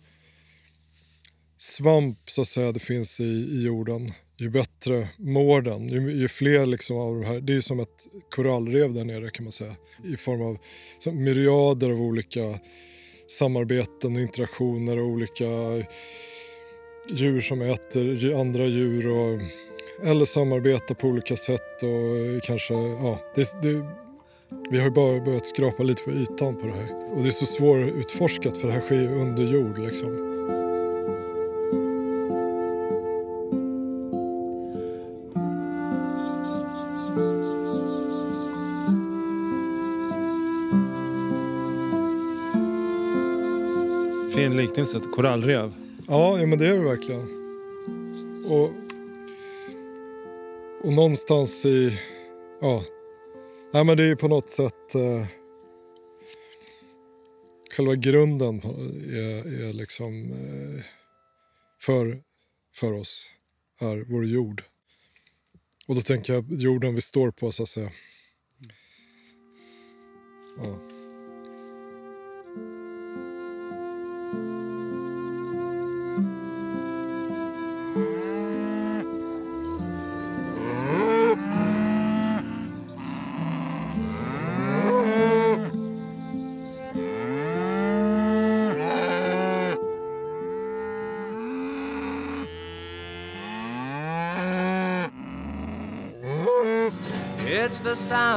svamp 1.58 2.29
så 2.29 2.41
att 2.41 2.47
säga 2.47 2.71
det 2.71 2.79
finns 2.79 3.19
i, 3.19 3.23
i 3.23 3.63
jorden 3.63 4.12
ju 4.37 4.49
bättre 4.49 5.09
mår 5.17 5.61
den. 5.61 5.87
Ju, 5.87 6.11
ju 6.11 6.27
fler 6.27 6.65
liksom 6.65 6.97
av 6.97 7.21
de 7.21 7.25
här, 7.25 7.41
det 7.41 7.53
är 7.53 7.55
ju 7.55 7.61
som 7.61 7.79
ett 7.79 8.07
korallrev 8.29 8.93
där 8.93 9.03
nere 9.03 9.29
kan 9.29 9.43
man 9.43 9.51
säga. 9.51 9.75
I 10.03 10.17
form 10.17 10.41
av 10.41 10.57
myriader 11.13 11.89
av 11.89 12.01
olika 12.01 12.59
samarbeten 13.27 14.15
och 14.15 14.21
interaktioner 14.21 14.99
och 14.99 15.07
olika 15.07 15.45
djur 17.13 17.41
som 17.41 17.61
äter 17.61 18.39
andra 18.39 18.65
djur 18.65 19.07
och, 19.07 19.41
eller 20.07 20.25
samarbetar 20.25 20.95
på 20.95 21.07
olika 21.07 21.35
sätt 21.35 21.83
och 21.83 22.43
kanske, 22.43 22.73
ja, 22.73 23.19
det, 23.35 23.61
det, 23.61 23.85
vi 24.71 24.77
har 24.77 24.85
ju 24.85 24.91
bara 24.91 25.21
börjat 25.21 25.45
skrapa 25.45 25.83
lite 25.83 26.03
på 26.03 26.11
ytan 26.11 26.55
på 26.55 26.67
det 26.67 26.73
här. 26.73 27.13
Och 27.15 27.23
det 27.23 27.29
är 27.29 27.31
så 27.31 27.45
svårutforskat 27.45 28.57
för 28.57 28.67
det 28.67 28.73
här 28.73 28.81
sker 28.81 29.01
ju 29.01 29.07
under 29.07 29.43
jord 29.43 29.79
liksom. 29.79 30.24
Fin 44.55 44.63
liknelse, 44.63 44.97
ett 44.97 45.11
korallrev. 45.11 45.75
Ja, 46.07 46.39
ja 46.39 46.45
men 46.45 46.59
det 46.59 46.67
är 46.67 46.77
det 46.77 46.83
verkligen. 46.83 47.21
Och, 48.45 48.71
och 50.81 50.93
någonstans 50.93 51.65
i... 51.65 51.99
Ja. 52.61 52.83
Nej, 53.73 53.83
men 53.83 53.97
det 53.97 54.03
är 54.03 54.07
ju 54.07 54.15
på 54.15 54.27
något 54.27 54.49
sätt... 54.49 54.95
Eh, 54.95 55.25
själva 57.71 57.95
grunden 57.95 58.59
är, 58.59 59.67
är 59.69 59.73
liksom... 59.73 60.31
Eh, 60.31 60.83
för, 61.81 62.21
för 62.73 62.93
oss 62.93 63.25
är 63.79 64.05
vår 64.09 64.25
jord. 64.25 64.63
Och 65.87 65.95
då 65.95 66.01
tänker 66.01 66.33
jag 66.33 66.45
jorden 66.49 66.95
vi 66.95 67.01
står 67.01 67.31
på 67.31 67.51
så 67.51 67.63
att 67.63 67.69
säga. 67.69 67.91
Ja. 70.57 70.94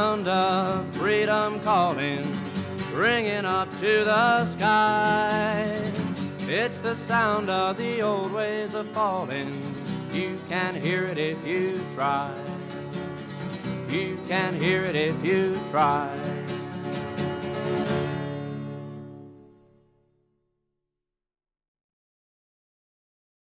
Sound 0.08 0.26
of 0.26 0.96
freedom 0.96 1.60
calling, 1.60 2.24
ringing 2.94 3.44
up 3.44 3.68
to 3.72 4.04
the 4.04 4.46
skies. 4.46 6.24
It's 6.48 6.78
the 6.78 6.94
sound 6.94 7.50
of 7.50 7.76
the 7.76 8.00
old 8.00 8.32
ways 8.32 8.72
of 8.72 8.86
falling. 8.88 9.52
You 10.10 10.38
can 10.48 10.74
hear 10.74 11.04
it 11.04 11.18
if 11.18 11.46
you 11.46 11.78
try. 11.94 12.34
You 13.90 14.18
can 14.26 14.58
hear 14.58 14.82
it 14.84 14.96
if 14.96 15.22
you 15.22 15.60
try. 15.70 16.17